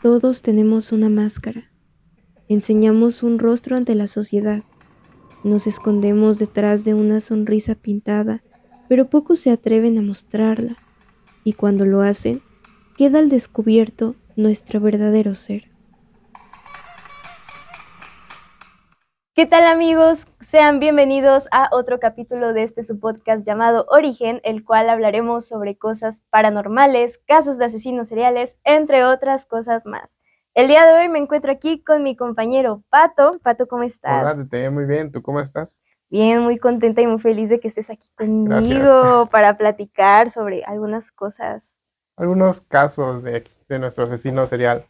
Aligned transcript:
Todos 0.00 0.42
tenemos 0.42 0.92
una 0.92 1.08
máscara. 1.08 1.72
Enseñamos 2.48 3.24
un 3.24 3.40
rostro 3.40 3.76
ante 3.76 3.96
la 3.96 4.06
sociedad. 4.06 4.62
Nos 5.42 5.66
escondemos 5.66 6.38
detrás 6.38 6.84
de 6.84 6.94
una 6.94 7.18
sonrisa 7.18 7.74
pintada, 7.74 8.44
pero 8.88 9.10
pocos 9.10 9.40
se 9.40 9.50
atreven 9.50 9.98
a 9.98 10.02
mostrarla. 10.02 10.76
Y 11.42 11.54
cuando 11.54 11.84
lo 11.84 12.02
hacen, 12.02 12.42
queda 12.96 13.18
al 13.18 13.28
descubierto 13.28 14.14
nuestro 14.36 14.80
verdadero 14.80 15.34
ser. 15.34 15.68
¿Qué 19.34 19.46
tal 19.46 19.66
amigos? 19.66 20.20
Sean 20.50 20.80
bienvenidos 20.80 21.46
a 21.50 21.68
otro 21.72 22.00
capítulo 22.00 22.54
de 22.54 22.62
este 22.62 22.82
su 22.82 22.98
podcast 22.98 23.44
llamado 23.44 23.84
Origen, 23.90 24.40
el 24.44 24.64
cual 24.64 24.88
hablaremos 24.88 25.46
sobre 25.46 25.76
cosas 25.76 26.22
paranormales, 26.30 27.20
casos 27.26 27.58
de 27.58 27.66
asesinos 27.66 28.08
seriales, 28.08 28.56
entre 28.64 29.04
otras 29.04 29.44
cosas 29.44 29.84
más. 29.84 30.16
El 30.54 30.68
día 30.68 30.86
de 30.86 30.94
hoy 30.94 31.10
me 31.10 31.18
encuentro 31.18 31.52
aquí 31.52 31.84
con 31.84 32.02
mi 32.02 32.16
compañero 32.16 32.82
Pato. 32.88 33.38
Pato, 33.42 33.68
¿cómo 33.68 33.82
estás? 33.82 34.22
Hola, 34.22 34.48
te 34.48 34.70
muy 34.70 34.86
bien. 34.86 35.12
¿Tú 35.12 35.20
cómo 35.20 35.38
estás? 35.38 35.78
Bien, 36.08 36.40
muy 36.40 36.56
contenta 36.56 37.02
y 37.02 37.06
muy 37.06 37.20
feliz 37.20 37.50
de 37.50 37.60
que 37.60 37.68
estés 37.68 37.90
aquí 37.90 38.08
conmigo 38.16 39.26
para 39.30 39.58
platicar 39.58 40.30
sobre 40.30 40.64
algunas 40.64 41.12
cosas. 41.12 41.76
Algunos 42.16 42.62
casos 42.62 43.22
de, 43.22 43.44
de 43.68 43.78
nuestro 43.78 44.04
asesino 44.04 44.46
serial. 44.46 44.86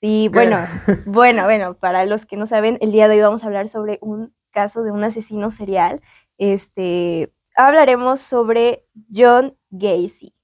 Sí, 0.00 0.30
bueno, 0.32 0.58
bueno, 1.04 1.42
bueno, 1.46 1.74
para 1.74 2.04
los 2.04 2.26
que 2.26 2.36
no 2.36 2.46
saben, 2.46 2.78
el 2.80 2.92
día 2.92 3.08
de 3.08 3.16
hoy 3.16 3.22
vamos 3.22 3.42
a 3.42 3.46
hablar 3.48 3.68
sobre 3.68 3.98
un 4.00 4.32
caso 4.54 4.82
de 4.82 4.92
un 4.92 5.04
asesino 5.04 5.50
serial, 5.50 6.00
este, 6.38 7.34
hablaremos 7.56 8.20
sobre 8.20 8.86
John 9.12 9.58
Gacy. 9.70 10.34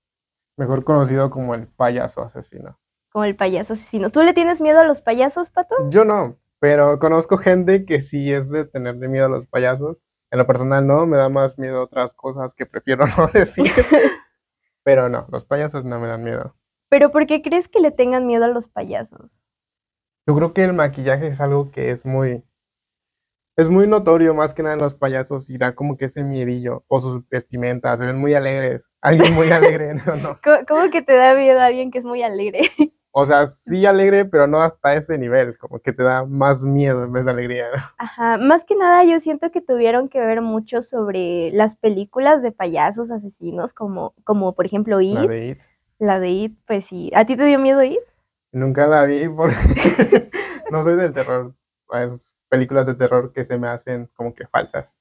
Mejor 0.59 0.85
conocido 0.85 1.31
como 1.31 1.55
el 1.55 1.67
payaso 1.69 2.23
asesino. 2.23 2.79
Como 3.11 3.25
el 3.25 3.37
payaso 3.37 3.73
asesino. 3.73 4.11
¿Tú 4.11 4.23
le 4.23 4.35
tienes 4.35 4.61
miedo 4.61 4.81
a 4.81 4.85
los 4.85 5.01
payasos, 5.01 5.49
Pato? 5.49 5.75
Yo 5.89 6.05
no, 6.05 6.37
pero 6.59 6.99
conozco 6.99 7.39
gente 7.39 7.87
que 7.87 8.01
sí 8.01 8.31
es 8.31 8.51
de 8.51 8.67
tenerle 8.67 9.09
miedo 9.09 9.27
a 9.27 9.31
los 9.31 9.47
payasos. 9.47 9.97
En 10.31 10.39
lo 10.39 10.47
personal 10.47 10.87
no, 10.87 11.07
me 11.07 11.17
da 11.17 11.29
más 11.29 11.59
miedo 11.59 11.79
a 11.79 11.85
otras 11.85 12.15
cosas 12.15 12.53
que 12.53 12.67
prefiero 12.67 13.05
no 13.17 13.27
decir. 13.29 13.71
pero 14.83 15.09
no, 15.09 15.27
los 15.31 15.45
payasos 15.45 15.85
no 15.85 15.99
me 15.99 16.09
dan 16.09 16.23
miedo. 16.23 16.55
¿Pero 16.89 17.11
por 17.11 17.27
qué 17.27 17.41
crees 17.41 17.69
que 17.69 17.81
le 17.81 17.91
tengan 17.91 18.27
miedo 18.27 18.45
a 18.45 18.49
los 18.49 18.69
payasos? 18.69 19.47
Yo 20.27 20.35
creo 20.35 20.53
que 20.53 20.65
el 20.65 20.73
maquillaje 20.73 21.29
es 21.29 21.41
algo 21.41 21.71
que 21.71 21.91
es 21.91 22.05
muy 22.05 22.45
es 23.61 23.69
muy 23.69 23.87
notorio 23.87 24.33
más 24.33 24.55
que 24.55 24.63
nada 24.63 24.75
en 24.75 24.81
los 24.81 24.95
payasos 24.95 25.51
y 25.51 25.59
da 25.59 25.75
como 25.75 25.99
que 25.99 26.07
ese 26.07 26.25
miedillo 26.25 26.83
o 26.89 26.99
sus 26.99 27.29
vestimentas, 27.29 27.99
se 27.99 28.07
ven 28.07 28.19
muy 28.19 28.33
alegres. 28.33 28.91
Alguien 29.03 29.35
muy 29.35 29.51
alegre, 29.51 29.95
¿no? 30.23 30.39
¿Cómo, 30.67 30.91
que 30.91 31.03
te 31.03 31.15
da 31.15 31.35
miedo 31.35 31.61
a 31.61 31.67
alguien 31.67 31.91
que 31.91 31.99
es 31.99 32.05
muy 32.05 32.23
alegre? 32.23 32.63
O 33.13 33.27
sea, 33.27 33.49
sí 33.49 33.87
alegre, 33.87 34.25
pero 34.25 34.47
no 34.47 34.63
hasta 34.63 34.95
ese 34.95 35.19
nivel, 35.19 35.59
como 35.59 35.81
que 35.81 35.93
te 35.93 36.05
da 36.05 36.25
más 36.25 36.63
miedo 36.63 37.03
en 37.03 37.13
vez 37.13 37.25
de 37.25 37.33
alegría. 37.33 37.67
Ajá, 37.99 38.39
más 38.39 38.65
que 38.65 38.77
nada 38.77 39.03
yo 39.03 39.19
siento 39.19 39.51
que 39.51 39.61
tuvieron 39.61 40.09
que 40.09 40.21
ver 40.21 40.43
mucho 40.43 40.81
sobre 40.81 41.51
las 41.51 41.75
películas 41.75 42.41
de 42.41 42.53
payasos 42.53 43.11
asesinos, 43.11 43.75
como, 43.75 44.15
como 44.23 44.55
por 44.55 44.65
ejemplo 44.65 45.01
It. 45.01 45.17
La 45.17 45.27
de 45.27 45.49
It. 45.49 45.59
La 45.99 46.21
de 46.21 46.31
It, 46.31 46.59
pues 46.69 46.85
sí. 46.85 47.11
¿A 47.13 47.25
ti 47.25 47.35
te 47.37 47.45
dio 47.45 47.59
miedo 47.59 47.83
It? 47.83 47.99
Nunca 48.53 48.87
la 48.87 49.05
vi 49.07 49.29
porque 49.29 49.57
no 50.71 50.85
soy 50.85 50.95
del 50.95 51.13
terror. 51.13 51.53
Es 51.95 52.37
películas 52.49 52.87
de 52.87 52.95
terror 52.95 53.33
que 53.33 53.45
se 53.45 53.59
me 53.59 53.69
hacen 53.69 54.11
como 54.15 54.35
que 54.35 54.47
falsas. 54.47 55.01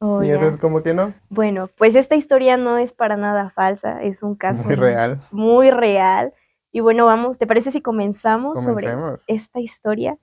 Oh, 0.00 0.22
y 0.22 0.30
eso 0.30 0.46
es 0.46 0.58
como 0.58 0.82
que 0.82 0.92
no. 0.92 1.14
Bueno, 1.28 1.68
pues 1.78 1.94
esta 1.94 2.14
historia 2.14 2.56
no 2.56 2.78
es 2.78 2.92
para 2.92 3.16
nada 3.16 3.50
falsa, 3.50 4.02
es 4.02 4.22
un 4.22 4.34
caso 4.34 4.64
muy 4.64 4.74
real. 4.74 5.20
Muy 5.30 5.70
real. 5.70 6.34
Y 6.72 6.80
bueno, 6.80 7.06
vamos, 7.06 7.38
¿te 7.38 7.46
parece 7.46 7.70
si 7.70 7.80
comenzamos 7.80 8.62
sobre 8.62 8.92
esta 9.28 9.60
historia? 9.60 10.18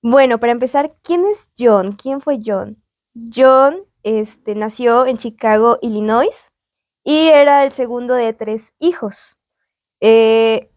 Bueno, 0.00 0.38
para 0.38 0.52
empezar, 0.52 0.94
¿quién 1.02 1.26
es 1.26 1.50
John? 1.58 1.92
¿Quién 1.92 2.20
fue 2.20 2.38
John? 2.44 2.82
John 3.34 3.84
este, 4.02 4.54
nació 4.54 5.06
en 5.06 5.18
Chicago, 5.18 5.78
Illinois, 5.82 6.50
y 7.04 7.28
era 7.28 7.64
el 7.64 7.72
segundo 7.72 8.14
de 8.14 8.32
tres 8.32 8.74
hijos. 8.78 9.36
Eh, 10.00 10.71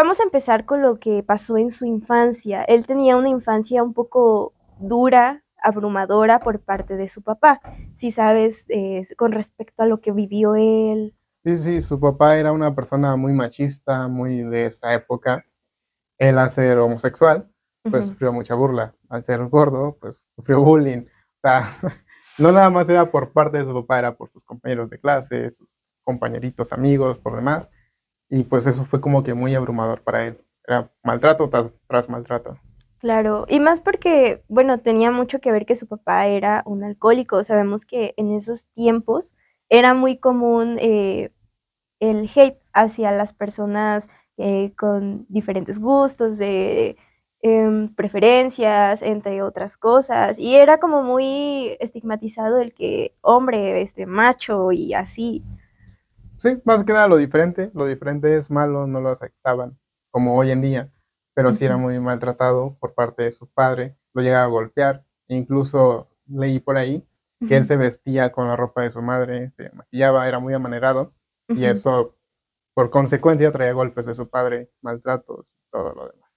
Vamos 0.00 0.20
a 0.20 0.22
empezar 0.22 0.64
con 0.64 0.80
lo 0.80 1.00
que 1.00 1.24
pasó 1.24 1.56
en 1.56 1.72
su 1.72 1.84
infancia. 1.84 2.62
Él 2.62 2.86
tenía 2.86 3.16
una 3.16 3.30
infancia 3.30 3.82
un 3.82 3.94
poco 3.94 4.54
dura, 4.78 5.42
abrumadora 5.60 6.38
por 6.38 6.60
parte 6.60 6.96
de 6.96 7.08
su 7.08 7.22
papá. 7.22 7.60
Si 7.94 8.12
sabes 8.12 8.64
eh, 8.68 9.02
con 9.16 9.32
respecto 9.32 9.82
a 9.82 9.86
lo 9.86 10.00
que 10.00 10.12
vivió 10.12 10.54
él. 10.54 11.16
Sí, 11.44 11.56
sí, 11.56 11.82
su 11.82 11.98
papá 11.98 12.36
era 12.36 12.52
una 12.52 12.76
persona 12.76 13.16
muy 13.16 13.32
machista, 13.32 14.06
muy 14.06 14.42
de 14.42 14.66
esa 14.66 14.94
época. 14.94 15.44
Él, 16.16 16.38
al 16.38 16.50
ser 16.50 16.78
homosexual, 16.78 17.50
pues 17.82 18.06
sufrió 18.06 18.32
mucha 18.32 18.54
burla. 18.54 18.94
Al 19.08 19.24
ser 19.24 19.44
gordo, 19.48 19.98
pues 20.00 20.28
sufrió 20.36 20.62
bullying. 20.62 21.06
O 21.06 21.40
sea, 21.42 21.62
no 22.38 22.52
nada 22.52 22.70
más 22.70 22.88
era 22.88 23.10
por 23.10 23.32
parte 23.32 23.58
de 23.58 23.64
su 23.64 23.74
papá, 23.74 23.98
era 23.98 24.16
por 24.16 24.30
sus 24.30 24.44
compañeros 24.44 24.90
de 24.90 25.00
clase, 25.00 25.50
sus 25.50 25.68
compañeritos, 26.04 26.72
amigos, 26.72 27.18
por 27.18 27.34
demás. 27.34 27.68
Y 28.30 28.44
pues 28.44 28.66
eso 28.66 28.84
fue 28.84 29.00
como 29.00 29.22
que 29.22 29.34
muy 29.34 29.54
abrumador 29.54 30.02
para 30.02 30.26
él. 30.26 30.38
Era 30.66 30.90
maltrato 31.02 31.48
tras, 31.48 32.08
maltrato. 32.08 32.58
Claro, 32.98 33.46
y 33.48 33.60
más 33.60 33.80
porque, 33.80 34.42
bueno, 34.48 34.80
tenía 34.80 35.10
mucho 35.10 35.40
que 35.40 35.52
ver 35.52 35.66
que 35.66 35.76
su 35.76 35.86
papá 35.86 36.26
era 36.26 36.62
un 36.66 36.84
alcohólico. 36.84 37.42
Sabemos 37.44 37.84
que 37.84 38.14
en 38.16 38.34
esos 38.34 38.66
tiempos 38.74 39.34
era 39.68 39.94
muy 39.94 40.18
común 40.18 40.76
eh, 40.80 41.30
el 42.00 42.28
hate 42.34 42.58
hacia 42.72 43.12
las 43.12 43.32
personas 43.32 44.08
eh, 44.36 44.72
con 44.76 45.26
diferentes 45.28 45.78
gustos, 45.80 46.38
de 46.38 46.96
em, 47.42 47.92
preferencias, 47.94 49.02
entre 49.02 49.42
otras 49.42 49.76
cosas. 49.76 50.38
Y 50.38 50.54
era 50.56 50.78
como 50.78 51.02
muy 51.02 51.76
estigmatizado 51.80 52.60
el 52.60 52.74
que 52.74 53.14
hombre, 53.20 53.82
este 53.82 54.06
macho 54.06 54.72
y 54.72 54.94
así. 54.94 55.44
Sí, 56.38 56.60
más 56.64 56.84
que 56.84 56.92
nada 56.92 57.08
lo 57.08 57.16
diferente. 57.16 57.70
Lo 57.74 57.84
diferente 57.84 58.36
es 58.36 58.50
malo, 58.50 58.86
no 58.86 59.00
lo 59.00 59.10
aceptaban, 59.10 59.78
como 60.10 60.38
hoy 60.38 60.50
en 60.50 60.62
día. 60.62 60.92
Pero 61.34 61.52
sí 61.52 61.64
era 61.64 61.76
muy 61.76 62.00
maltratado 62.00 62.76
por 62.80 62.94
parte 62.94 63.24
de 63.24 63.30
su 63.30 63.48
padre. 63.48 63.96
Lo 64.14 64.22
llegaba 64.22 64.44
a 64.44 64.48
golpear. 64.48 65.04
Incluso 65.28 66.08
leí 66.26 66.58
por 66.58 66.76
ahí 66.76 67.06
que 67.46 67.56
él 67.56 67.64
se 67.64 67.76
vestía 67.76 68.32
con 68.32 68.48
la 68.48 68.56
ropa 68.56 68.82
de 68.82 68.90
su 68.90 69.00
madre, 69.00 69.50
se 69.52 69.70
maquillaba, 69.72 70.26
era 70.26 70.40
muy 70.40 70.54
amanerado. 70.54 71.12
Y 71.48 71.64
eso, 71.64 72.16
por 72.74 72.90
consecuencia, 72.90 73.52
traía 73.52 73.72
golpes 73.72 74.06
de 74.06 74.14
su 74.14 74.28
padre, 74.28 74.70
maltratos 74.82 75.46
y 75.46 75.70
todo 75.70 75.94
lo 75.94 76.08
demás. 76.08 76.30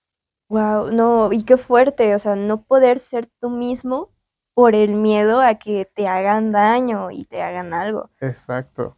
Wow, 0.49 0.91
no, 0.91 1.31
y 1.31 1.43
qué 1.43 1.57
fuerte, 1.57 2.13
o 2.13 2.19
sea, 2.19 2.35
no 2.35 2.63
poder 2.63 2.99
ser 2.99 3.27
tú 3.39 3.49
mismo 3.49 4.11
por 4.53 4.75
el 4.75 4.95
miedo 4.95 5.39
a 5.39 5.55
que 5.55 5.85
te 5.85 6.07
hagan 6.07 6.51
daño 6.51 7.09
y 7.09 7.25
te 7.25 7.41
hagan 7.41 7.73
algo. 7.73 8.09
Exacto. 8.19 8.97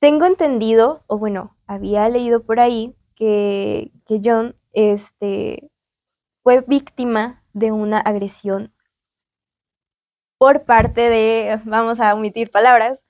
Tengo 0.00 0.26
entendido, 0.26 1.02
o 1.06 1.18
bueno, 1.18 1.56
había 1.66 2.08
leído 2.08 2.42
por 2.44 2.60
ahí 2.60 2.94
que, 3.14 3.92
que 4.06 4.20
John 4.24 4.54
este, 4.72 5.70
fue 6.42 6.60
víctima 6.60 7.42
de 7.52 7.72
una 7.72 7.98
agresión 7.98 8.72
por 10.38 10.62
parte 10.62 11.00
de, 11.10 11.60
vamos 11.64 11.98
a 11.98 12.14
omitir 12.14 12.50
palabras, 12.50 13.00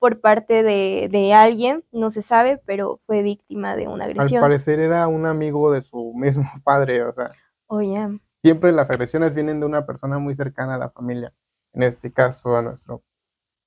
por 0.00 0.20
parte 0.20 0.64
de, 0.64 1.08
de, 1.10 1.32
alguien, 1.32 1.84
no 1.92 2.10
se 2.10 2.22
sabe, 2.22 2.60
pero 2.66 3.00
fue 3.06 3.22
víctima 3.22 3.76
de 3.76 3.86
una 3.86 4.06
agresión. 4.06 4.42
Al 4.42 4.50
parecer 4.50 4.80
era 4.80 5.06
un 5.06 5.26
amigo 5.26 5.72
de 5.72 5.80
su 5.80 6.12
mismo 6.16 6.44
padre, 6.64 7.04
o 7.04 7.12
sea. 7.12 7.30
Oye. 7.68 8.20
Siempre 8.42 8.72
las 8.72 8.90
agresiones 8.90 9.32
vienen 9.32 9.60
de 9.60 9.66
una 9.66 9.86
persona 9.86 10.18
muy 10.18 10.34
cercana 10.34 10.74
a 10.74 10.78
la 10.78 10.90
familia, 10.90 11.32
en 11.72 11.84
este 11.84 12.12
caso 12.12 12.56
a 12.56 12.62
nuestro 12.62 13.04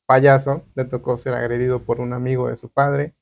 payaso 0.05 0.65
le 0.75 0.85
tocó 0.85 1.17
ser 1.17 1.33
agredido 1.33 1.83
por 1.83 1.99
un 1.99 2.13
amigo 2.13 2.49
de 2.49 2.55
su 2.55 2.69
padre 2.71 3.15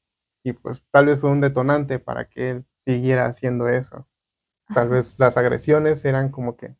y 0.44 0.54
pues 0.54 0.86
tal 0.92 1.06
vez 1.08 1.20
fue 1.20 1.30
un 1.30 1.42
detonante 1.42 2.00
para 2.00 2.28
que 2.28 2.50
él 2.50 2.66
siguiera 2.76 3.26
haciendo 3.26 3.70
eso. 3.70 4.08
Tal 4.74 4.90
vez 4.90 5.16
las 5.18 5.38
agresiones 5.38 6.04
eran 6.06 6.30
como 6.30 6.58
que 6.58 6.76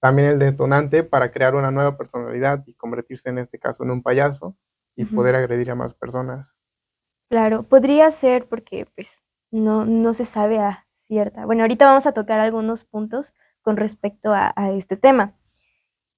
también 0.00 0.28
el 0.28 0.38
detonante 0.38 1.04
para 1.04 1.30
crear 1.30 1.54
una 1.54 1.70
nueva 1.70 1.96
personalidad 1.96 2.64
y 2.66 2.74
convertirse 2.74 3.28
en 3.28 3.38
este 3.38 3.58
caso 3.58 3.84
en 3.84 3.90
un 3.90 4.02
payaso 4.02 4.56
y 4.96 5.04
poder 5.04 5.34
agredir 5.34 5.70
a 5.70 5.74
más 5.74 5.94
personas. 5.94 6.56
Claro, 7.30 7.62
podría 7.62 8.10
ser 8.10 8.48
porque 8.48 8.86
pues 8.94 9.22
no, 9.50 9.84
no 9.84 10.12
se 10.12 10.24
sabe 10.24 10.58
a 10.58 10.86
cierta. 10.92 11.46
Bueno, 11.46 11.62
ahorita 11.62 11.86
vamos 11.86 12.06
a 12.06 12.12
tocar 12.12 12.40
algunos 12.40 12.84
puntos 12.84 13.34
con 13.62 13.76
respecto 13.76 14.32
a, 14.32 14.52
a 14.56 14.72
este 14.72 14.96
tema. 14.96 15.36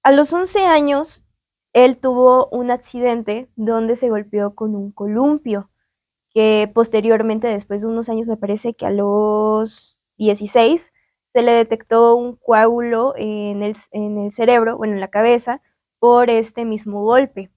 A 0.02 0.12
los 0.12 0.32
11 0.32 0.66
años, 0.66 1.23
él 1.74 1.98
tuvo 1.98 2.48
un 2.48 2.70
accidente 2.70 3.50
donde 3.56 3.96
se 3.96 4.08
golpeó 4.08 4.54
con 4.54 4.76
un 4.76 4.92
columpio, 4.92 5.70
que 6.30 6.70
posteriormente, 6.74 7.48
después 7.48 7.82
de 7.82 7.88
unos 7.88 8.08
años, 8.08 8.26
me 8.28 8.36
parece 8.38 8.74
que 8.74 8.86
a 8.86 8.90
los 8.90 10.00
16, 10.18 10.92
se 11.34 11.42
le 11.42 11.52
detectó 11.52 12.16
un 12.16 12.36
coágulo 12.36 13.14
en 13.16 13.62
el, 13.62 13.76
en 13.92 14.18
el 14.18 14.32
cerebro, 14.32 14.78
bueno, 14.78 14.94
en 14.94 15.00
la 15.00 15.08
cabeza, 15.08 15.62
por 15.98 16.30
este 16.30 16.64
mismo 16.64 17.02
golpe, 17.04 17.50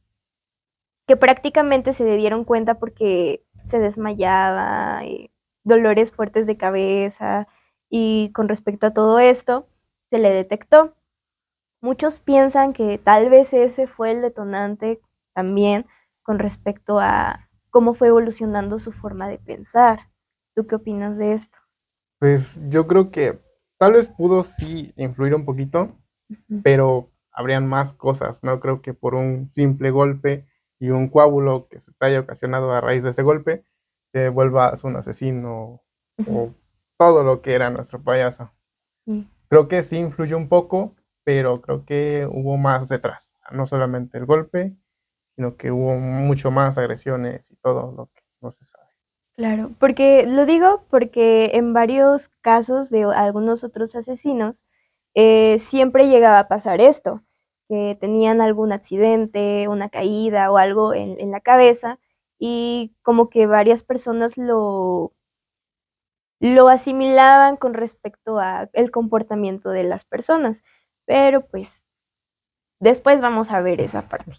que 1.07 1.17
prácticamente 1.17 1.93
se 1.93 2.03
le 2.03 2.17
dieron 2.17 2.43
cuenta 2.43 2.79
porque 2.79 3.43
se 3.65 3.79
desmayaba, 3.79 5.01
eh, 5.05 5.31
dolores 5.63 6.11
fuertes 6.11 6.47
de 6.47 6.57
cabeza, 6.57 7.47
y 7.89 8.31
con 8.33 8.49
respecto 8.49 8.87
a 8.87 8.93
todo 8.93 9.19
esto, 9.19 9.67
se 10.09 10.17
le 10.19 10.29
detectó. 10.31 10.95
Muchos 11.81 12.19
piensan 12.19 12.74
que 12.74 12.97
tal 12.97 13.29
vez 13.29 13.53
ese 13.53 13.88
fue 13.88 14.12
el 14.12 14.21
detonante 14.21 15.00
también 15.33 15.85
con 16.24 16.39
respecto 16.39 17.00
a 17.00 17.50
cómo 17.69 17.94
fue 17.94 18.07
evolucionando 18.07 18.79
su 18.79 18.91
forma 18.91 19.27
de 19.27 19.38
pensar. 19.38 20.09
¿Tú 20.56 20.65
qué 20.65 20.75
opinas 20.75 21.18
de 21.18 21.33
esto? 21.33 21.57
Pues 22.19 22.59
yo 22.69 22.88
creo 22.88 23.12
que 23.12 23.39
tal 23.77 23.94
vez 23.94 24.07
pudo 24.09 24.41
sí 24.41 24.91
influir 24.97 25.35
un 25.35 25.45
poquito, 25.45 25.95
pero 26.63 27.12
habrían 27.31 27.68
más 27.68 27.94
cosas, 27.94 28.44
¿no? 28.44 28.59
Creo 28.59 28.81
que 28.81 28.95
por 28.95 29.13
un 29.13 29.51
simple 29.51 29.91
golpe 29.91 30.47
y 30.80 30.89
un 30.89 31.09
coágulo 31.09 31.68
que 31.69 31.77
se 31.77 31.94
te 31.94 32.06
haya 32.07 32.21
ocasionado 32.21 32.71
a 32.71 32.81
raíz 32.81 33.03
de 33.03 33.12
ese 33.12 33.21
golpe, 33.21 33.63
te 34.12 34.30
vuelvas 34.30 34.83
un 34.83 34.95
asesino 34.95 35.83
o 36.27 36.53
todo 36.97 37.23
lo 37.23 37.44
que 37.44 37.53
era 37.53 37.69
nuestro 37.69 38.01
payaso. 38.01 38.51
Creo 39.50 39.68
que 39.68 39.83
sí 39.83 39.97
influyó 39.97 40.38
un 40.38 40.50
poco, 40.50 40.95
pero 41.27 41.59
creo 41.59 41.83
que 41.83 42.25
hubo 42.31 42.56
más 42.56 42.88
detrás. 42.88 43.33
no 43.51 43.65
solamente 43.65 44.18
el 44.18 44.25
golpe, 44.25 44.77
sino 45.35 45.57
que 45.57 45.71
hubo 45.71 45.95
mucho 45.97 46.51
más 46.51 46.77
agresiones 46.77 47.51
y 47.51 47.57
todo 47.57 47.91
lo 47.91 48.06
que 48.13 48.21
no 48.39 48.50
se 48.50 48.63
sabe. 48.63 48.88
Claro, 49.35 49.71
porque 49.77 50.25
lo 50.25 50.45
digo 50.45 50.85
porque 50.89 51.51
en 51.56 51.74
varios 51.74 52.29
casos 52.39 52.89
de 52.89 53.03
algunos 53.03 53.65
otros 53.65 53.94
asesinos 53.94 54.65
eh, 55.15 55.59
siempre 55.59 56.07
llegaba 56.07 56.39
a 56.39 56.47
pasar 56.47 56.79
esto, 56.79 57.24
que 57.68 57.97
tenían 58.00 58.39
algún 58.39 58.71
accidente, 58.71 59.68
una 59.68 59.89
caída 59.89 60.50
o 60.50 60.57
algo 60.57 60.94
en, 60.94 61.19
en 61.19 61.31
la 61.31 61.41
cabeza 61.41 62.00
y 62.39 62.95
como 63.01 63.30
que 63.30 63.47
varias 63.47 63.83
personas 63.83 64.38
lo, 64.38 65.12
lo 66.39 66.69
asimilaban 66.69 67.57
con 67.57 67.73
respecto 67.73 68.39
a 68.39 68.69
el 68.71 68.91
comportamiento 68.91 69.71
de 69.71 69.83
las 69.83 70.06
personas. 70.06 70.63
Pero 71.07 71.48
pues 71.48 71.88
después 72.80 73.21
vamos 73.21 73.50
a 73.50 73.62
ver 73.62 73.81
esa 73.81 74.07
parte. 74.07 74.33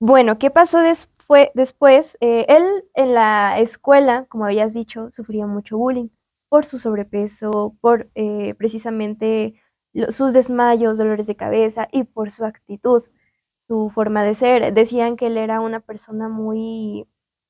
Bueno, 0.00 0.38
¿qué 0.38 0.50
pasó 0.50 0.80
después? 0.80 1.50
después? 1.54 2.16
Eh, 2.20 2.46
él 2.48 2.64
en 2.94 3.14
la 3.14 3.58
escuela, 3.60 4.26
como 4.28 4.46
habías 4.46 4.74
dicho, 4.74 5.10
sufría 5.12 5.46
mucho 5.46 5.78
bullying 5.78 6.08
por 6.48 6.64
su 6.64 6.78
sobrepeso, 6.78 7.76
por 7.80 8.10
eh, 8.14 8.54
precisamente 8.54 9.54
sus 10.08 10.32
desmayos, 10.32 10.98
dolores 10.98 11.26
de 11.26 11.36
cabeza 11.36 11.88
y 11.92 12.04
por 12.04 12.30
su 12.30 12.44
actitud, 12.44 13.02
su 13.58 13.90
forma 13.90 14.22
de 14.24 14.34
ser. 14.34 14.72
Decían 14.74 15.16
que 15.16 15.26
él 15.26 15.36
era 15.36 15.60
una 15.60 15.80
persona 15.80 16.28
muy 16.28 17.06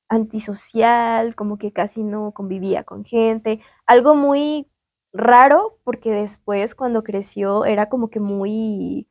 antisocial, 0.09 1.35
como 1.35 1.57
que 1.57 1.71
casi 1.73 2.03
no 2.03 2.31
convivía 2.33 2.83
con 2.83 3.05
gente, 3.05 3.61
algo 3.85 4.15
muy 4.15 4.67
raro 5.17 5.79
porque 5.83 6.11
después 6.11 6.75
cuando 6.75 7.03
creció 7.03 7.65
era 7.65 7.89
como 7.89 8.09
que 8.09 8.19
muy... 8.19 9.09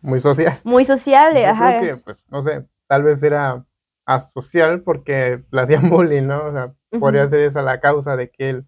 Muy 0.00 0.20
social. 0.20 0.58
Muy 0.64 0.84
sociable, 0.84 1.42
Yo 1.42 1.48
ajá. 1.48 1.78
Creo 1.78 1.96
que, 1.96 2.02
pues, 2.02 2.26
no 2.30 2.42
sé, 2.42 2.66
tal 2.88 3.02
vez 3.02 3.22
era 3.22 3.66
asocial 4.06 4.82
porque 4.82 5.44
le 5.50 5.60
hacían 5.60 5.90
bullying, 5.90 6.26
¿no? 6.26 6.44
O 6.44 6.52
sea, 6.52 6.74
podría 6.98 7.26
ser 7.26 7.42
esa 7.42 7.62
la 7.62 7.80
causa 7.80 8.16
de 8.16 8.30
que 8.30 8.50
él 8.50 8.66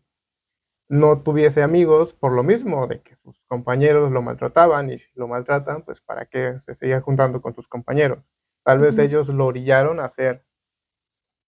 no 0.89 1.23
tuviese 1.23 1.63
amigos 1.63 2.15
por 2.15 2.33
lo 2.33 2.43
mismo, 2.43 2.87
de 2.87 3.03
que 3.03 3.15
sus 3.15 3.45
compañeros 3.45 4.11
lo 4.11 4.23
maltrataban 4.23 4.91
y 4.91 4.99
si 4.99 5.11
lo 5.15 5.29
maltratan, 5.29 5.83
pues 5.83 6.01
para 6.01 6.27
qué 6.27 6.59
se 6.59 6.75
seguía 6.75 7.01
juntando 7.01 7.41
con 7.43 7.55
sus 7.55 7.69
compañeros. 7.69 8.25
Tal 8.65 8.81
vez 8.81 8.99
ellos 8.99 9.29
lo 9.29 9.47
orillaron 9.47 10.01
a 10.01 10.09
ser, 10.09 10.45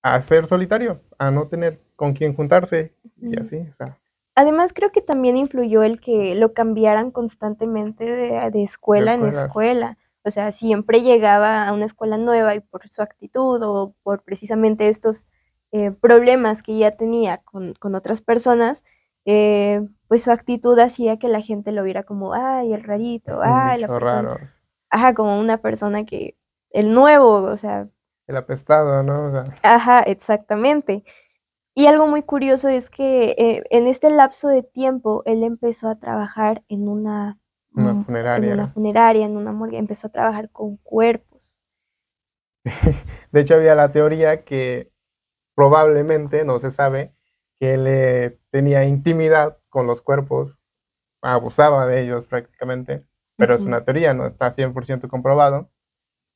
a 0.02 0.20
ser 0.20 0.46
solitario, 0.46 1.02
a 1.18 1.30
no 1.30 1.48
tener 1.48 1.82
con 1.96 2.12
quién 2.12 2.34
juntarse 2.34 2.94
y 3.16 3.38
así, 3.38 3.66
o 3.70 3.74
sea. 3.74 3.98
Además, 4.34 4.72
creo 4.72 4.90
que 4.92 5.02
también 5.02 5.36
influyó 5.36 5.82
el 5.82 6.00
que 6.00 6.34
lo 6.34 6.52
cambiaran 6.52 7.10
constantemente 7.10 8.04
de, 8.04 8.62
escuela 8.62 9.14
en 9.14 9.24
escuela. 9.24 9.98
O 10.22 10.30
sea, 10.30 10.52
siempre 10.52 11.02
llegaba 11.02 11.66
a 11.66 11.72
una 11.72 11.86
escuela 11.86 12.18
nueva 12.18 12.54
y 12.54 12.60
por 12.60 12.88
su 12.88 13.02
actitud 13.02 13.60
o 13.62 13.94
por 14.02 14.22
precisamente 14.22 14.88
estos 14.88 15.28
eh, 15.72 15.92
problemas 15.92 16.62
que 16.62 16.76
ya 16.76 16.90
tenía 16.92 17.38
con, 17.38 17.74
con 17.74 17.94
otras 17.94 18.22
personas, 18.22 18.84
eh, 19.24 19.86
pues 20.08 20.24
su 20.24 20.30
actitud 20.30 20.78
hacía 20.78 21.18
que 21.18 21.28
la 21.28 21.40
gente 21.40 21.72
lo 21.72 21.82
viera 21.82 22.02
como, 22.02 22.34
ay, 22.34 22.72
el 22.72 22.82
rarito, 22.82 23.40
ay, 23.42 23.80
la 23.80 23.88
persona. 23.88 24.50
Ajá, 24.90 25.14
como 25.14 25.38
una 25.38 25.58
persona 25.58 26.04
que, 26.04 26.36
el 26.70 26.92
nuevo, 26.92 27.42
o 27.42 27.56
sea. 27.56 27.88
El 28.26 28.36
apestado, 28.36 29.02
¿no? 29.02 29.44
Ajá, 29.62 30.00
exactamente. 30.00 31.04
Y 31.74 31.86
algo 31.86 32.06
muy 32.06 32.22
curioso 32.22 32.68
es 32.68 32.90
que 32.90 33.36
eh, 33.38 33.64
en 33.70 33.86
este 33.86 34.10
lapso 34.10 34.48
de 34.48 34.62
tiempo 34.62 35.22
él 35.24 35.44
empezó 35.44 35.88
a 35.88 35.98
trabajar 35.98 36.64
en 36.68 36.88
una, 36.88 37.38
una 37.72 38.02
funeraria. 38.02 38.48
En 38.48 38.54
una 38.54 38.68
funeraria, 38.68 39.26
en 39.26 39.36
una 39.36 39.52
morgue, 39.52 39.78
empezó 39.78 40.08
a 40.08 40.12
trabajar 40.12 40.50
con 40.50 40.76
cuerpos. 40.78 41.62
de 43.32 43.40
hecho, 43.40 43.54
había 43.54 43.74
la 43.74 43.92
teoría 43.92 44.44
que 44.44 44.92
probablemente, 45.54 46.44
no 46.44 46.58
se 46.58 46.70
sabe, 46.70 47.14
que 47.58 47.74
él 47.74 47.86
eh, 47.86 48.40
tenía 48.50 48.84
intimidad 48.84 49.58
con 49.68 49.86
los 49.86 50.02
cuerpos, 50.02 50.58
abusaba 51.22 51.86
de 51.86 52.02
ellos 52.02 52.26
prácticamente, 52.26 53.06
pero 53.36 53.54
es 53.54 53.62
una 53.62 53.84
teoría, 53.84 54.12
no 54.12 54.26
está 54.26 54.50
100% 54.50 55.08
comprobado, 55.08 55.70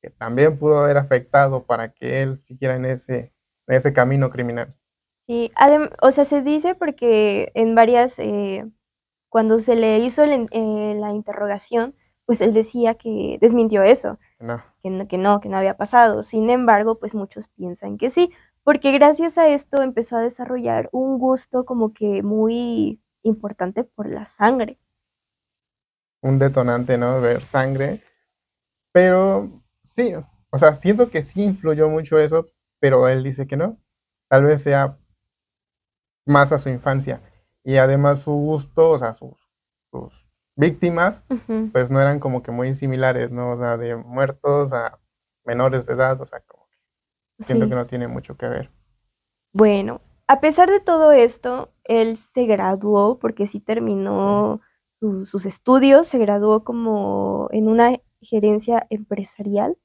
que 0.01 0.09
también 0.09 0.57
pudo 0.57 0.79
haber 0.79 0.97
afectado 0.97 1.65
para 1.65 1.93
que 1.93 2.21
él 2.21 2.39
siguiera 2.39 2.75
en 2.75 2.85
ese, 2.85 3.33
en 3.67 3.75
ese 3.75 3.93
camino 3.93 4.29
criminal. 4.29 4.75
Sí, 5.27 5.51
o 6.01 6.11
sea, 6.11 6.25
se 6.25 6.41
dice 6.41 6.75
porque 6.75 7.51
en 7.55 7.73
varias, 7.73 8.19
eh, 8.19 8.65
cuando 9.29 9.59
se 9.59 9.75
le 9.75 9.97
hizo 9.99 10.23
eh, 10.23 10.95
la 10.99 11.11
interrogación, 11.13 11.95
pues 12.25 12.41
él 12.41 12.53
decía 12.53 12.95
que 12.95 13.37
desmintió 13.41 13.83
eso, 13.83 14.17
Que, 14.83 14.89
no, 14.89 15.07
que 15.07 15.17
no, 15.17 15.39
que 15.39 15.49
no 15.49 15.57
había 15.57 15.77
pasado. 15.77 16.23
Sin 16.23 16.49
embargo, 16.49 16.99
pues 16.99 17.15
muchos 17.15 17.47
piensan 17.47 17.97
que 17.97 18.09
sí, 18.09 18.31
porque 18.63 18.91
gracias 18.91 19.37
a 19.37 19.47
esto 19.47 19.81
empezó 19.81 20.17
a 20.17 20.21
desarrollar 20.21 20.89
un 20.91 21.19
gusto 21.19 21.65
como 21.65 21.93
que 21.93 22.23
muy 22.23 22.99
importante 23.23 23.83
por 23.83 24.07
la 24.07 24.25
sangre. 24.25 24.79
Un 26.21 26.39
detonante, 26.39 26.97
¿no? 26.97 27.21
Ver 27.21 27.43
sangre. 27.43 28.01
Pero 28.91 29.49
sí, 29.83 30.13
o 30.51 30.57
sea, 30.57 30.73
siento 30.73 31.09
que 31.09 31.21
sí 31.21 31.43
influyó 31.43 31.89
mucho 31.89 32.17
eso, 32.17 32.45
pero 32.79 33.07
él 33.07 33.23
dice 33.23 33.47
que 33.47 33.57
no. 33.57 33.77
Tal 34.29 34.45
vez 34.45 34.61
sea 34.63 34.97
más 36.25 36.51
a 36.51 36.57
su 36.57 36.69
infancia. 36.69 37.21
Y 37.63 37.77
además 37.77 38.21
su 38.21 38.31
gusto, 38.31 38.91
o 38.91 38.99
sea, 38.99 39.13
sus, 39.13 39.49
sus 39.91 40.27
víctimas, 40.55 41.23
pues 41.71 41.89
no 41.89 41.99
eran 41.99 42.19
como 42.19 42.43
que 42.43 42.51
muy 42.51 42.73
similares, 42.73 43.31
¿no? 43.31 43.51
O 43.51 43.57
sea, 43.57 43.77
de 43.77 43.95
muertos 43.95 44.73
a 44.73 44.99
menores 45.43 45.85
de 45.85 45.93
edad, 45.93 46.19
o 46.21 46.25
sea, 46.25 46.41
como 46.41 46.65
Siento 47.39 47.67
que 47.67 47.75
no 47.75 47.85
tiene 47.85 48.07
mucho 48.07 48.37
que 48.37 48.47
ver. 48.47 48.71
Bueno, 49.51 50.01
a 50.27 50.39
pesar 50.39 50.69
de 50.69 50.79
todo 50.79 51.11
esto, 51.11 51.73
él 51.83 52.17
se 52.33 52.45
graduó 52.45 53.19
porque 53.19 53.47
sí 53.47 53.59
terminó 53.59 54.61
sus 54.89 55.45
estudios, 55.45 56.07
se 56.07 56.17
graduó 56.17 56.63
como 56.63 57.49
en 57.51 57.67
una 57.67 57.99
gerencia 58.21 58.87
empresarial 58.89 59.77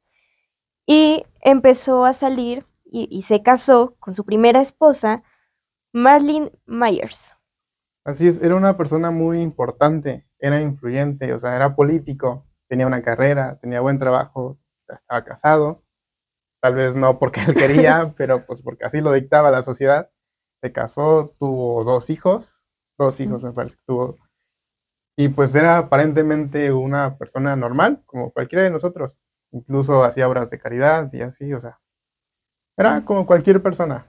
y 0.87 1.25
empezó 1.41 2.05
a 2.05 2.13
salir 2.13 2.65
y, 2.93 3.23
se 3.23 3.43
casó 3.43 3.95
con 4.01 4.15
su 4.15 4.25
primera 4.25 4.61
esposa, 4.61 5.23
Marlene 5.93 6.53
Myers. 6.67 7.33
Así 8.05 8.27
es, 8.27 8.43
era 8.43 8.57
una 8.57 8.77
persona 8.77 9.11
muy 9.11 9.41
importante, 9.41 10.27
era 10.39 10.61
influyente, 10.61 11.33
o 11.33 11.39
sea, 11.39 11.55
era 11.57 11.75
político, 11.77 12.47
tenía 12.69 12.87
una 12.87 13.03
carrera, 13.03 13.59
tenía 13.61 13.81
buen 13.81 13.99
trabajo, 13.99 14.59
estaba 14.89 15.25
casado 15.25 15.85
tal 16.61 16.75
vez 16.75 16.95
no 16.95 17.19
porque 17.19 17.41
él 17.41 17.55
quería, 17.55 18.15
pero 18.17 18.47
pues 18.47 18.63
porque 18.63 18.85
así 18.85 19.01
lo 19.01 19.13
dictaba 19.13 19.51
la 19.51 19.63
sociedad. 19.63 20.11
Se 20.63 20.73
casó, 20.73 21.35
tuvo 21.39 21.85
dos 21.85 22.11
hijos, 22.11 22.67
dos 22.99 23.19
hijos 23.21 23.43
me 23.43 23.53
parece 23.53 23.77
que 23.77 23.83
tuvo. 23.87 24.19
Y 25.17 25.29
pues 25.31 25.55
era 25.55 25.79
aparentemente 25.79 26.73
una 26.73 27.17
persona 27.17 27.57
normal, 27.57 28.03
como 28.07 28.31
cualquiera 28.31 28.65
de 28.65 28.71
nosotros. 28.71 29.19
Incluso 29.53 30.05
hacía 30.05 30.29
obras 30.29 30.51
de 30.51 30.59
caridad 30.59 31.11
y 31.13 31.23
así, 31.23 31.53
o 31.53 31.61
sea, 31.61 31.81
era 32.77 33.05
como 33.05 33.27
cualquier 33.27 33.63
persona. 33.63 34.07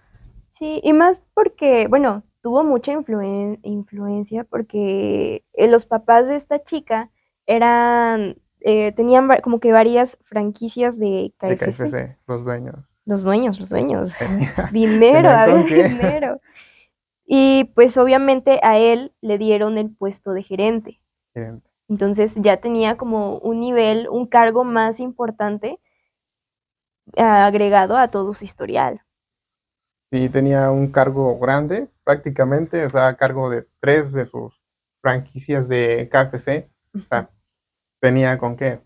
Sí, 0.62 0.80
y 0.84 0.94
más 0.94 1.24
porque, 1.34 1.88
bueno, 1.88 2.22
tuvo 2.40 2.64
mucha 2.64 2.92
influencia 2.94 4.44
porque 4.44 5.44
eh, 5.54 5.68
los 5.68 5.88
papás 5.88 6.28
de 6.28 6.36
esta 6.36 6.64
chica 6.64 7.10
eran 7.48 8.40
eh, 8.60 8.92
tenían 8.92 9.28
como 9.42 9.60
que 9.60 9.72
varias 9.72 10.20
franquicias 10.22 11.00
de 11.00 11.34
KFC. 11.40 11.50
De 11.50 11.58
KFC, 11.58 12.18
los 12.28 12.44
dueños. 12.44 12.96
Los 13.06 13.24
dueños, 13.24 13.60
los 13.60 13.70
dueños. 13.70 14.14
dinero, 14.72 15.64
dinero. 15.64 16.40
Y 17.26 17.72
pues 17.74 17.98
obviamente 17.98 18.60
a 18.62 18.78
él 18.78 19.16
le 19.20 19.40
dieron 19.40 19.80
el 19.80 19.90
puesto 19.90 20.32
de 20.32 20.44
gerente. 20.44 21.02
gerente. 21.34 21.72
Entonces 21.90 22.36
ya 22.36 22.58
tenía 22.58 22.98
como 22.98 23.40
un 23.40 23.62
nivel, 23.62 24.08
un 24.10 24.28
cargo 24.28 24.64
más 24.64 25.00
importante 25.00 25.80
agregado 27.18 27.98
a 27.98 28.10
todo 28.10 28.36
su 28.36 28.46
historial. 28.46 29.02
Sí, 30.12 30.30
tenía 30.30 30.72
un 30.72 30.92
cargo 30.92 31.40
grande, 31.40 31.90
prácticamente, 32.04 32.84
estaba 32.84 33.08
a 33.08 33.16
cargo 33.16 33.50
de 33.50 33.66
tres 33.80 34.12
de 34.12 34.26
sus 34.26 34.62
franquicias 35.02 35.70
de 35.70 36.10
KFC. 36.12 36.70
O 36.94 37.00
sea, 37.10 37.30
tenía 38.02 38.38
con 38.38 38.58
qué 38.58 38.82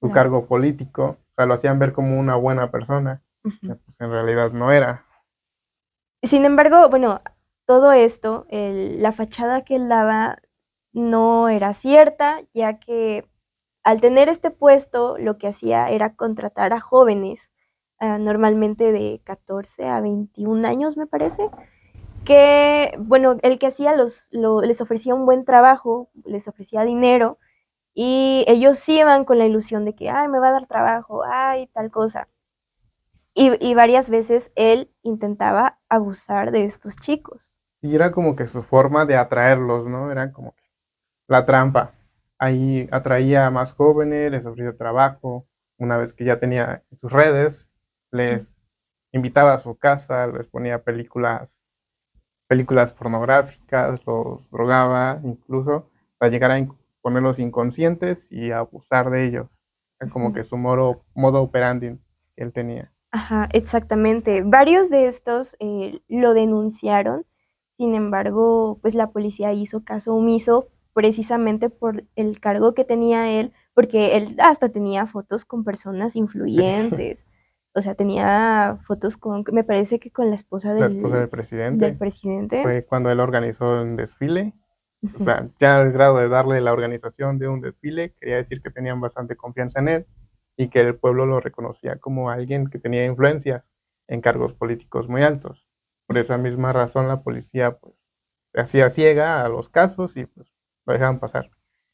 su 0.00 0.10
cargo 0.10 0.46
político, 0.46 1.16
o 1.30 1.34
sea, 1.34 1.46
lo 1.46 1.54
hacían 1.54 1.78
ver 1.78 1.92
como 1.92 2.20
una 2.20 2.36
buena 2.36 2.70
persona, 2.70 3.22
pues 3.42 4.00
en 4.00 4.10
realidad 4.10 4.52
no 4.52 4.70
era. 4.70 5.06
Sin 6.22 6.44
embargo, 6.44 6.88
bueno, 6.90 7.22
todo 7.64 7.92
esto, 7.92 8.46
la 8.50 9.12
fachada 9.12 9.64
que 9.64 9.76
él 9.76 9.88
daba 9.88 10.38
no 10.92 11.48
era 11.48 11.72
cierta, 11.72 12.42
ya 12.52 12.78
que 12.78 13.26
al 13.82 14.00
tener 14.00 14.28
este 14.28 14.50
puesto 14.50 15.16
lo 15.18 15.38
que 15.38 15.48
hacía 15.48 15.88
era 15.88 16.14
contratar 16.14 16.72
a 16.74 16.80
jóvenes, 16.80 17.50
ah, 18.00 18.18
normalmente 18.18 18.92
de 18.92 19.20
14 19.24 19.86
a 19.86 20.00
21 20.00 20.66
años 20.66 20.96
me 20.96 21.06
parece, 21.06 21.50
que, 22.24 22.94
bueno, 22.98 23.38
el 23.42 23.58
que 23.58 23.68
hacía 23.68 23.94
los, 23.94 24.28
les 24.62 24.80
ofrecía 24.80 25.14
un 25.14 25.24
buen 25.24 25.44
trabajo, 25.44 26.10
les 26.24 26.46
ofrecía 26.48 26.82
dinero, 26.82 27.38
y 27.94 28.44
ellos 28.46 28.86
iban 28.88 29.24
con 29.24 29.38
la 29.38 29.46
ilusión 29.46 29.84
de 29.84 29.94
que, 29.94 30.10
ay, 30.10 30.28
me 30.28 30.38
va 30.38 30.48
a 30.48 30.52
dar 30.52 30.66
trabajo, 30.66 31.22
ay, 31.24 31.68
tal 31.68 31.90
cosa. 31.90 32.28
Y, 33.34 33.52
y 33.66 33.74
varias 33.74 34.10
veces 34.10 34.52
él 34.56 34.92
intentaba 35.02 35.78
abusar 35.88 36.52
de 36.52 36.64
estos 36.64 36.96
chicos. 36.96 37.58
Y 37.80 37.94
era 37.94 38.10
como 38.10 38.36
que 38.36 38.46
su 38.46 38.62
forma 38.62 39.04
de 39.06 39.16
atraerlos, 39.16 39.86
¿no? 39.86 40.10
Era 40.10 40.32
como 40.32 40.54
la 41.28 41.44
trampa. 41.44 41.94
Ahí 42.38 42.88
atraía 42.90 43.46
a 43.46 43.50
más 43.50 43.74
jóvenes, 43.74 44.30
les 44.30 44.46
ofrecía 44.46 44.76
trabajo. 44.76 45.46
Una 45.76 45.96
vez 45.96 46.12
que 46.12 46.24
ya 46.24 46.38
tenía 46.38 46.84
sus 46.96 47.12
redes, 47.12 47.67
les 48.10 48.60
invitaba 49.12 49.54
a 49.54 49.58
su 49.58 49.76
casa, 49.76 50.26
les 50.26 50.46
ponía 50.46 50.82
películas, 50.82 51.60
películas 52.46 52.92
pornográficas, 52.92 54.00
los 54.06 54.50
drogaba 54.50 55.20
incluso, 55.24 55.90
para 56.18 56.30
llegar 56.30 56.50
a 56.50 56.66
ponerlos 57.00 57.38
inconscientes 57.38 58.30
y 58.32 58.50
abusar 58.50 59.10
de 59.10 59.24
ellos. 59.24 59.60
Era 60.00 60.10
como 60.10 60.32
que 60.32 60.42
su 60.42 60.56
modo, 60.56 61.04
modo 61.14 61.42
operandi 61.42 61.98
que 62.36 62.44
él 62.44 62.52
tenía. 62.52 62.92
Ajá, 63.10 63.48
exactamente. 63.52 64.42
Varios 64.44 64.90
de 64.90 65.06
estos 65.06 65.56
eh, 65.60 66.00
lo 66.08 66.34
denunciaron, 66.34 67.24
sin 67.76 67.94
embargo, 67.94 68.78
pues 68.82 68.94
la 68.94 69.10
policía 69.10 69.52
hizo 69.52 69.84
caso 69.84 70.14
omiso 70.14 70.68
precisamente 70.92 71.70
por 71.70 72.04
el 72.16 72.40
cargo 72.40 72.74
que 72.74 72.84
tenía 72.84 73.30
él, 73.30 73.52
porque 73.72 74.16
él 74.16 74.36
hasta 74.40 74.68
tenía 74.68 75.06
fotos 75.06 75.44
con 75.44 75.62
personas 75.62 76.16
influyentes. 76.16 77.24
O 77.74 77.82
sea, 77.82 77.94
tenía 77.94 78.78
fotos 78.86 79.16
con, 79.16 79.44
me 79.52 79.64
parece 79.64 79.98
que 80.00 80.10
con 80.10 80.28
la 80.28 80.34
esposa 80.34 80.72
del, 80.72 80.80
la 80.80 80.86
esposa 80.86 81.18
del 81.18 81.28
presidente. 81.28 81.84
Del 81.84 81.96
presidente. 81.96 82.62
Fue 82.62 82.84
cuando 82.84 83.10
él 83.10 83.20
organizó 83.20 83.82
un 83.82 83.96
desfile. 83.96 84.54
O 85.14 85.18
sea, 85.20 85.48
ya 85.60 85.80
al 85.80 85.92
grado 85.92 86.18
de 86.18 86.28
darle 86.28 86.60
la 86.60 86.72
organización 86.72 87.38
de 87.38 87.46
un 87.46 87.60
desfile, 87.60 88.14
quería 88.18 88.36
decir 88.36 88.60
que 88.60 88.70
tenían 88.70 89.00
bastante 89.00 89.36
confianza 89.36 89.78
en 89.78 89.88
él 89.88 90.06
y 90.56 90.68
que 90.68 90.80
el 90.80 90.96
pueblo 90.96 91.24
lo 91.24 91.38
reconocía 91.38 91.96
como 91.98 92.30
alguien 92.30 92.68
que 92.68 92.80
tenía 92.80 93.06
influencias 93.06 93.70
en 94.08 94.20
cargos 94.20 94.54
políticos 94.54 95.08
muy 95.08 95.22
altos. 95.22 95.66
Por 96.06 96.18
esa 96.18 96.36
misma 96.36 96.72
razón 96.72 97.06
la 97.06 97.22
policía 97.22 97.78
pues 97.78 98.04
hacía 98.54 98.88
ciega 98.88 99.44
a 99.44 99.48
los 99.48 99.68
casos 99.68 100.16
y 100.16 100.26
pues 100.26 100.52
lo 100.84 100.94
dejaban 100.94 101.20
pasar. 101.20 101.50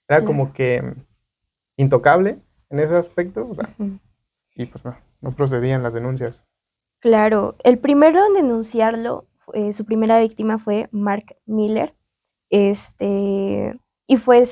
Era 0.09 0.25
como 0.25 0.53
que 0.53 0.95
intocable 1.77 2.41
en 2.71 2.81
ese 2.81 2.97
aspecto, 2.97 3.47
o 3.49 3.55
sea, 3.55 3.69
y 4.55 4.67
pues 4.67 4.85
no, 4.85 4.97
no 5.25 5.33
procedían 5.33 5.83
las 5.83 5.95
denuncias. 5.95 6.45
Claro, 7.01 7.57
el 7.65 7.79
primero 7.79 8.25
en 8.27 8.35
denunciarlo, 8.35 9.27
eh, 9.53 9.73
su 9.73 9.85
primera 9.85 10.21
víctima 10.21 10.59
fue 10.59 10.89
Mark 10.93 11.37
Miller, 11.47 11.95
este, 12.51 13.79
y 14.07 14.17
fue, 14.19 14.45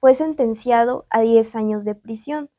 fue 0.00 0.14
sentenciado 0.14 1.06
a 1.10 1.20
10 1.20 1.54
años 1.54 1.84
de 1.84 1.94
prisión. 1.94 2.50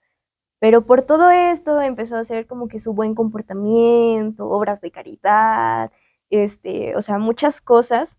Pero 0.60 0.86
por 0.86 1.04
todo 1.04 1.30
esto 1.30 1.82
empezó 1.82 2.16
a 2.16 2.22
hacer 2.22 2.48
como 2.48 2.68
que 2.68 2.80
su 2.80 2.94
buen 2.94 3.14
comportamiento, 3.14 4.50
obras 4.50 4.82
de 4.82 4.92
caridad, 4.92 5.92
este, 6.30 6.96
o 6.96 7.02
sea, 7.02 7.20
muchas 7.20 7.62
cosas 7.62 8.18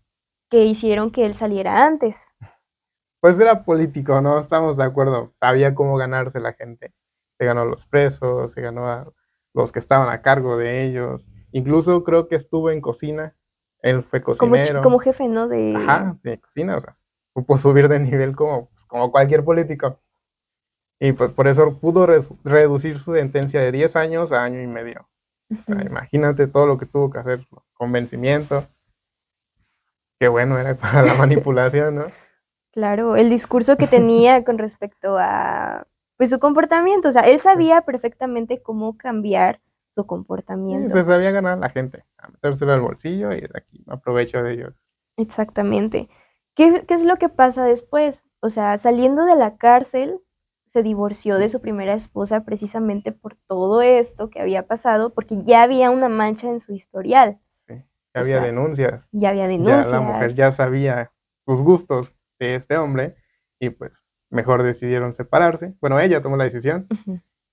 que 0.49 0.65
hicieron 0.65 1.11
que 1.11 1.25
él 1.25 1.33
saliera 1.33 1.85
antes 1.85 2.33
pues 3.19 3.39
era 3.39 3.63
político, 3.63 4.21
¿no? 4.21 4.39
Estamos 4.39 4.77
de 4.77 4.83
acuerdo. 4.83 5.31
Sabía 5.33 5.75
cómo 5.75 5.97
ganarse 5.97 6.39
la 6.39 6.53
gente. 6.53 6.93
Se 7.37 7.45
ganó 7.45 7.61
a 7.61 7.65
los 7.65 7.85
presos, 7.85 8.51
se 8.53 8.61
ganó 8.61 8.87
a 8.87 9.11
los 9.53 9.71
que 9.71 9.79
estaban 9.79 10.09
a 10.09 10.21
cargo 10.21 10.57
de 10.57 10.83
ellos. 10.83 11.25
Incluso 11.51 12.03
creo 12.03 12.27
que 12.27 12.35
estuvo 12.35 12.71
en 12.71 12.81
cocina. 12.81 13.35
Él 13.81 14.03
fue 14.03 14.21
cocinero. 14.21 14.81
Como, 14.81 14.99
jefe, 14.99 15.27
¿no? 15.27 15.47
De... 15.47 15.75
Ajá, 15.75 16.17
de 16.23 16.39
cocina. 16.39 16.77
O 16.77 16.81
sea, 16.81 16.93
supo 17.33 17.57
subir 17.57 17.87
de 17.87 17.99
nivel 17.99 18.35
como, 18.35 18.69
pues, 18.69 18.85
como 18.85 19.11
cualquier 19.11 19.43
político. 19.43 19.99
Y 20.99 21.13
pues 21.13 21.31
por 21.31 21.47
eso 21.47 21.77
pudo 21.79 22.05
reducir 22.43 22.99
su 22.99 23.15
sentencia 23.15 23.61
de 23.61 23.71
10 23.71 23.95
años 23.95 24.31
a 24.33 24.43
año 24.43 24.61
y 24.61 24.67
medio. 24.67 25.07
imagínate 25.67 26.47
todo 26.47 26.67
lo 26.67 26.77
que 26.77 26.85
tuvo 26.85 27.09
que 27.09 27.19
hacer, 27.19 27.47
convencimiento. 27.73 28.67
Qué 30.19 30.27
bueno 30.27 30.59
era 30.59 30.75
para 30.75 31.03
la 31.03 31.13
manipulación, 31.15 31.95
¿no? 31.95 32.05
Claro, 32.73 33.15
el 33.15 33.29
discurso 33.29 33.77
que 33.77 33.87
tenía 33.87 34.43
con 34.43 34.57
respecto 34.57 35.17
a 35.17 35.87
pues 36.19 36.31
su 36.31 36.39
comportamiento, 36.39 37.07
o 37.07 37.11
sea, 37.13 37.21
él 37.21 37.39
sabía 37.39 37.79
perfectamente 37.83 38.61
cómo 38.61 38.97
cambiar 38.97 39.61
su 39.87 40.05
comportamiento. 40.05 40.89
Sí, 40.89 40.97
se 40.97 41.05
sabía 41.05 41.31
ganar 41.31 41.53
a 41.53 41.61
la 41.61 41.69
gente, 41.69 42.03
a 42.17 42.27
metérselo 42.27 42.73
al 42.73 42.81
bolsillo 42.81 43.31
y 43.31 43.39
de 43.39 43.49
aquí 43.55 43.85
aprovecho 43.87 44.43
de 44.43 44.51
ellos. 44.51 44.75
Exactamente. 45.15 46.09
¿Qué, 46.55 46.83
¿Qué 46.85 46.93
es 46.93 47.05
lo 47.05 47.15
que 47.15 47.29
pasa 47.29 47.63
después? 47.63 48.25
O 48.41 48.49
sea, 48.49 48.77
saliendo 48.77 49.23
de 49.23 49.37
la 49.37 49.55
cárcel, 49.55 50.19
se 50.67 50.83
divorció 50.83 51.37
de 51.37 51.47
su 51.47 51.61
primera 51.61 51.93
esposa 51.93 52.43
precisamente 52.43 53.13
por 53.13 53.37
todo 53.47 53.81
esto 53.81 54.29
que 54.29 54.41
había 54.41 54.67
pasado, 54.67 55.13
porque 55.13 55.41
ya 55.45 55.61
había 55.61 55.89
una 55.89 56.09
mancha 56.09 56.49
en 56.49 56.59
su 56.59 56.73
historial. 56.73 57.39
Sí, 57.47 57.75
ya 58.13 58.19
había 58.19 58.41
denuncias. 58.41 59.07
Ya 59.13 59.29
había 59.29 59.47
denuncias. 59.47 59.85
Ya 59.85 59.93
la 59.93 60.01
mujer 60.01 60.33
ya 60.33 60.51
sabía 60.51 61.13
sus 61.45 61.61
gustos, 61.61 62.13
de 62.39 62.55
este 62.55 62.77
hombre 62.77 63.15
y 63.57 63.69
pues 63.69 64.03
mejor 64.29 64.63
decidieron 64.63 65.13
separarse. 65.13 65.75
Bueno, 65.81 65.99
ella 65.99 66.21
tomó 66.21 66.37
la 66.37 66.43
decisión 66.45 66.87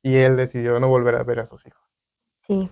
y 0.03 0.17
él 0.17 0.37
decidió 0.37 0.79
no 0.81 0.89
volver 0.89 1.17
a 1.17 1.23
ver 1.25 1.41
a 1.41 1.47
sus 1.47 1.67
hijos. 1.67 1.83
Sí. 2.47 2.71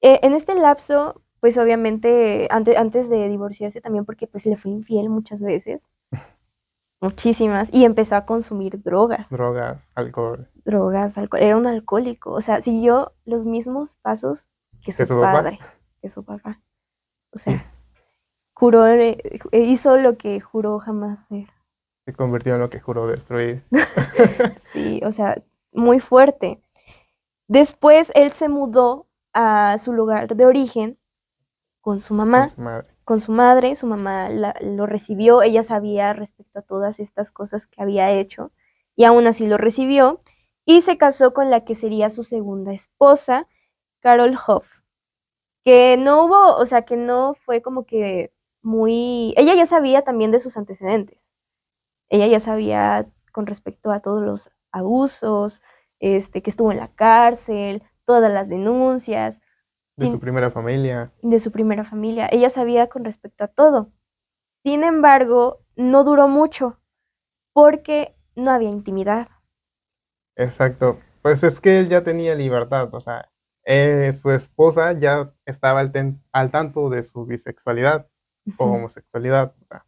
Eh, 0.00 0.20
en 0.22 0.34
este 0.34 0.54
lapso, 0.54 1.22
pues 1.40 1.58
obviamente 1.58 2.48
antes, 2.50 2.76
antes 2.76 3.08
de 3.08 3.28
divorciarse 3.28 3.80
también 3.80 4.04
porque 4.04 4.26
pues 4.26 4.46
le 4.46 4.56
fue 4.56 4.70
infiel 4.70 5.08
muchas 5.08 5.42
veces. 5.42 5.90
Muchísimas. 7.00 7.68
Y 7.72 7.84
empezó 7.84 8.14
a 8.14 8.26
consumir 8.26 8.80
drogas. 8.80 9.28
Drogas, 9.30 9.90
alcohol. 9.96 10.48
Drogas, 10.64 11.18
alcohol. 11.18 11.42
Era 11.42 11.56
un 11.56 11.66
alcohólico. 11.66 12.30
O 12.30 12.40
sea, 12.40 12.60
siguió 12.60 13.12
los 13.24 13.44
mismos 13.44 13.94
pasos 13.94 14.52
que 14.84 14.92
su, 14.92 15.20
padre, 15.20 15.58
que 16.00 16.08
su 16.08 16.24
papá. 16.24 16.60
O 17.32 17.38
sea, 17.38 17.72
juró, 18.54 18.86
eh, 18.86 19.18
hizo 19.50 19.96
lo 19.96 20.16
que 20.16 20.40
juró 20.40 20.78
jamás 20.78 21.26
ser. 21.26 21.48
Se 22.04 22.12
convirtió 22.12 22.54
en 22.54 22.60
lo 22.60 22.70
que 22.70 22.80
juró 22.80 23.06
destruir. 23.06 23.64
sí, 24.72 25.00
o 25.04 25.12
sea, 25.12 25.42
muy 25.72 26.00
fuerte. 26.00 26.60
Después 27.46 28.10
él 28.14 28.32
se 28.32 28.48
mudó 28.48 29.06
a 29.32 29.78
su 29.78 29.92
lugar 29.92 30.34
de 30.34 30.46
origen 30.46 30.98
con 31.80 32.00
su 32.00 32.14
mamá, 32.14 32.48
con 33.04 33.20
su 33.20 33.32
madre, 33.32 33.74
su, 33.74 33.86
mamá 33.86 34.28
lo 34.30 34.86
recibió, 34.86 35.42
ella 35.42 35.62
sabía 35.64 36.12
respecto 36.12 36.60
a 36.60 36.62
todas 36.62 37.00
estas 37.00 37.32
cosas 37.32 37.66
que 37.66 37.82
había 37.82 38.12
hecho 38.12 38.52
y 38.94 39.04
aún 39.04 39.26
así 39.26 39.46
lo 39.46 39.58
recibió 39.58 40.22
y 40.64 40.82
se 40.82 40.96
casó 40.96 41.34
con 41.34 41.50
la 41.50 41.64
que 41.64 41.74
sería 41.74 42.10
su 42.10 42.22
segunda 42.22 42.72
esposa, 42.72 43.48
Carol 44.00 44.38
Hoff, 44.46 44.66
que 45.64 45.96
no 45.98 46.24
hubo, 46.24 46.56
o 46.56 46.66
sea, 46.66 46.82
que 46.82 46.96
no 46.96 47.34
fue 47.34 47.62
como 47.62 47.84
que 47.84 48.32
muy... 48.62 49.34
Ella 49.36 49.54
ya 49.54 49.66
sabía 49.66 50.02
también 50.02 50.30
de 50.30 50.40
sus 50.40 50.56
antecedentes. 50.56 51.31
Ella 52.12 52.26
ya 52.26 52.40
sabía 52.40 53.06
con 53.32 53.46
respecto 53.46 53.90
a 53.90 54.00
todos 54.00 54.22
los 54.22 54.50
abusos, 54.70 55.62
este, 55.98 56.42
que 56.42 56.50
estuvo 56.50 56.70
en 56.70 56.76
la 56.76 56.88
cárcel, 56.88 57.82
todas 58.04 58.30
las 58.30 58.50
denuncias. 58.50 59.40
De 59.96 60.08
su 60.08 60.20
primera 60.20 60.50
familia. 60.50 61.10
De 61.22 61.40
su 61.40 61.50
primera 61.50 61.84
familia. 61.84 62.28
Ella 62.30 62.50
sabía 62.50 62.88
con 62.88 63.04
respecto 63.04 63.44
a 63.44 63.48
todo. 63.48 63.92
Sin 64.62 64.84
embargo, 64.84 65.60
no 65.74 66.04
duró 66.04 66.28
mucho 66.28 66.78
porque 67.54 68.14
no 68.34 68.50
había 68.50 68.68
intimidad. 68.68 69.28
Exacto. 70.36 70.98
Pues 71.22 71.42
es 71.42 71.62
que 71.62 71.78
él 71.78 71.88
ya 71.88 72.02
tenía 72.02 72.34
libertad, 72.34 72.92
o 72.92 73.00
sea, 73.00 73.30
eh, 73.64 74.12
su 74.12 74.30
esposa 74.32 74.92
ya 74.92 75.32
estaba 75.46 75.80
al 75.80 76.50
tanto 76.50 76.90
de 76.90 77.04
su 77.04 77.24
bisexualidad 77.24 78.06
o 78.58 78.66
homosexualidad. 78.66 79.54
O 79.62 79.64
sea, 79.64 79.86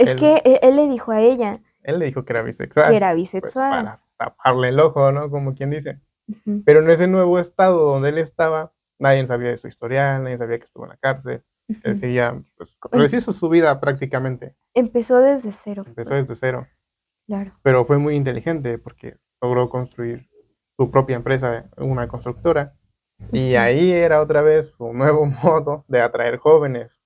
es 0.00 0.14
que 0.14 0.60
él, 0.62 0.76
le 0.76 0.88
dijo 0.88 1.12
a 1.12 1.20
ella. 1.20 1.60
Él 1.82 1.98
le 1.98 2.06
dijo 2.06 2.24
que 2.24 2.32
era 2.32 2.42
bisexual. 2.42 2.90
Que 2.90 2.96
era 2.96 3.08
pues, 3.08 3.22
bisexual. 3.22 3.70
para 3.70 4.00
taparle 4.16 4.68
el 4.68 4.80
ojo, 4.80 5.12
¿no? 5.12 5.30
Como 5.30 5.54
quien 5.54 5.70
dice. 5.70 6.00
Pero 6.64 6.80
en 6.80 6.90
ese 6.90 7.08
nuevo 7.08 7.38
estado 7.38 7.92
donde 7.92 8.10
él 8.10 8.18
estaba, 8.18 8.72
nadie 8.98 9.26
sabía 9.26 9.50
de 9.50 9.56
su 9.56 9.68
historial, 9.68 10.22
nadie 10.22 10.38
sabía 10.38 10.58
que 10.58 10.64
estuvo 10.64 10.84
en 10.84 10.90
la 10.90 10.96
cárcel. 10.96 11.42
Él 11.82 11.96
seguía, 11.96 12.42
pues, 12.56 12.78
rehizo 12.90 13.32
su 13.32 13.48
vida 13.48 13.80
prácticamente. 13.80 14.56
Empezó 14.74 15.18
desde 15.18 15.52
cero. 15.52 15.84
Empezó 15.86 16.14
desde 16.14 16.34
cero. 16.34 16.66
Claro. 17.26 17.52
Pero 17.62 17.84
fue 17.84 17.98
muy 17.98 18.16
inteligente 18.16 18.78
porque 18.78 19.18
logró 19.40 19.68
construir 19.68 20.28
su 20.76 20.90
propia 20.90 21.16
empresa, 21.16 21.70
una 21.76 22.08
constructora. 22.08 22.74
Y 23.32 23.54
ahí 23.54 23.92
era 23.92 24.20
otra 24.20 24.42
vez 24.42 24.72
su 24.72 24.92
nuevo 24.92 25.26
modo 25.42 25.84
de 25.88 26.00
atraer 26.00 26.38
jóvenes. 26.38 27.00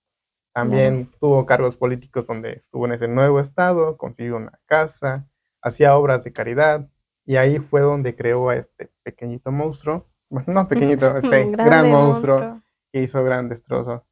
También 0.54 1.10
tuvo 1.18 1.44
cargos 1.46 1.76
políticos 1.76 2.28
donde 2.28 2.52
estuvo 2.52 2.86
en 2.86 2.92
ese 2.92 3.08
nuevo 3.08 3.40
estado, 3.40 3.96
consiguió 3.96 4.36
una 4.36 4.60
casa, 4.66 5.26
hacía 5.60 5.96
obras 5.96 6.22
de 6.22 6.32
caridad. 6.32 6.88
Y 7.26 7.36
ahí 7.36 7.58
fue 7.58 7.80
donde 7.80 8.14
creó 8.14 8.50
a 8.50 8.56
este 8.56 8.92
pequeñito 9.02 9.50
monstruo, 9.50 10.06
bueno, 10.30 10.52
no 10.52 10.68
pequeñito, 10.68 11.16
este 11.16 11.50
gran 11.50 11.90
monstruo, 11.90 12.62
que 12.92 13.02
hizo 13.02 13.24
gran 13.24 13.48
destrozo. 13.48 14.06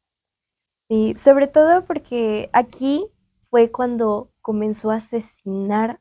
Sí, 0.89 1.15
sobre 1.17 1.47
todo 1.47 1.85
porque 1.85 2.51
aquí 2.53 3.07
fue 3.49 3.71
cuando 3.71 4.33
comenzó 4.41 4.91
a 4.91 4.97
asesinar 4.97 6.01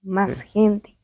más 0.00 0.40
gente. 0.40 0.96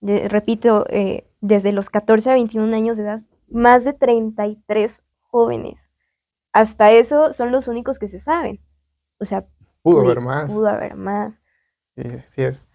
repito, 0.00 0.86
eh, 0.88 1.28
desde 1.40 1.72
los 1.72 1.90
14 1.90 2.30
a 2.30 2.34
21 2.34 2.74
años 2.74 2.96
de 2.96 3.02
edad, 3.02 3.22
más 3.48 3.84
de 3.84 3.92
33 3.92 5.02
jóvenes. 5.20 5.91
Hasta 6.52 6.92
eso 6.92 7.32
son 7.32 7.50
los 7.50 7.68
únicos 7.68 7.98
que 7.98 8.08
se 8.08 8.18
saben. 8.18 8.60
O 9.18 9.24
sea, 9.24 9.46
pudo 9.82 10.02
haber 10.02 10.20
más. 10.20 10.52
Pudo 10.52 10.68
haber 10.68 10.96
más. 10.96 11.42
Sí, 11.96 12.02
sí 12.26 12.42
es. 12.42 12.66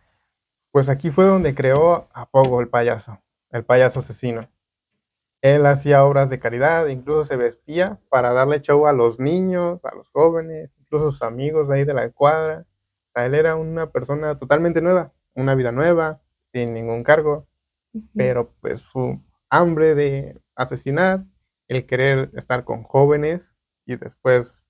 Pues 0.72 0.90
aquí 0.90 1.12
fue 1.12 1.26
donde 1.26 1.56
creó 1.56 2.08
a 2.14 2.30
Pogo 2.30 2.62
el 2.62 2.70
payaso, 2.70 3.20
el 3.52 3.66
payaso 3.66 4.00
asesino. 4.00 4.50
Él 5.42 5.66
hacía 5.66 6.04
obras 6.04 6.30
de 6.30 6.40
caridad, 6.40 6.88
incluso 6.88 7.24
se 7.24 7.38
vestía 7.38 8.00
para 8.10 8.34
darle 8.34 8.62
show 8.62 8.88
a 8.88 8.94
los 8.94 9.20
niños, 9.20 9.86
a 9.86 9.96
los 9.96 10.10
jóvenes, 10.10 10.78
incluso 10.80 11.08
a 11.08 11.12
sus 11.12 11.22
amigos 11.22 11.70
ahí 11.70 11.84
de 11.84 11.94
la 11.94 12.10
cuadra. 12.12 12.66
O 12.68 13.12
sea, 13.14 13.26
él 13.26 13.36
era 13.36 13.56
una 13.56 13.92
persona 13.92 14.38
totalmente 14.38 14.82
nueva, 14.82 15.14
una 15.36 15.54
vida 15.56 15.72
nueva, 15.72 16.22
sin 16.52 16.74
ningún 16.74 17.04
cargo, 17.04 17.48
pero 18.16 18.54
pues 18.62 18.82
su 18.82 19.22
hambre 19.50 19.96
de 19.96 20.40
asesinar, 20.56 21.24
el 21.68 21.86
querer 21.86 22.32
estar 22.34 22.64
con 22.64 22.84
jóvenes 22.84 23.57
y 23.88 23.96
después, 23.96 24.62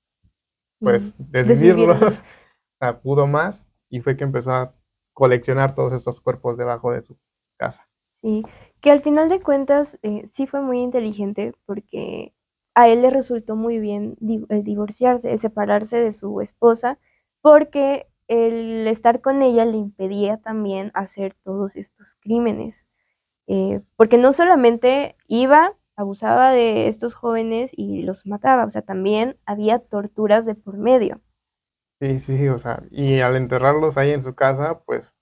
pues, 0.80 1.14
desvivirlos, 1.18 2.02
o 2.22 2.78
sea, 2.80 3.02
pudo 3.02 3.28
más 3.28 3.68
y 3.90 4.00
fue 4.00 4.16
que 4.16 4.24
empezó 4.24 4.52
a 4.52 4.74
coleccionar 5.14 5.76
todos 5.76 5.92
estos 5.94 6.22
cuerpos 6.22 6.58
debajo 6.58 6.92
de 6.92 7.02
su 7.02 7.18
casa. 7.58 7.90
Sí, 8.22 8.44
que 8.80 8.92
al 8.92 9.02
final 9.02 9.28
de 9.28 9.42
cuentas 9.42 10.00
eh, 10.04 10.24
sí 10.28 10.48
fue 10.48 10.62
muy 10.62 10.80
inteligente 10.80 11.54
porque 11.66 12.34
a 12.76 12.88
él 12.88 13.02
le 13.02 13.10
resultó 13.10 13.56
muy 13.56 13.80
bien 13.80 14.16
el 14.50 14.64
divorciarse, 14.64 15.32
el 15.32 15.40
separarse 15.40 16.00
de 16.00 16.14
su 16.14 16.40
esposa, 16.42 17.00
porque 17.42 18.08
el 18.28 18.88
estar 18.88 19.22
con 19.22 19.42
ella 19.42 19.66
le 19.66 19.78
impedía 19.78 20.38
también 20.38 20.92
hacer 20.94 21.36
todos 21.44 21.76
estos 21.76 22.16
crímenes. 22.20 22.88
Eh, 23.48 23.82
porque 23.96 24.18
no 24.18 24.34
solamente 24.34 25.16
iba, 25.28 25.76
abusaba 25.98 26.52
de 26.52 26.88
estos 26.88 27.16
jóvenes 27.16 27.72
y 27.76 28.04
los 28.04 28.26
mataba, 28.26 28.66
o 28.66 28.70
sea, 28.70 28.84
también 28.84 29.38
había 29.46 29.80
torturas 29.80 30.46
de 30.46 30.56
por 30.56 30.78
medio. 30.78 31.22
Sí, 32.00 32.20
sí, 32.20 32.48
o 32.50 32.60
sea, 32.60 32.84
y 32.92 33.22
al 33.22 33.36
enterrarlos 33.36 33.98
ahí 33.98 34.12
en 34.12 34.22
su 34.22 34.36
casa, 34.36 34.82
pues 34.86 35.16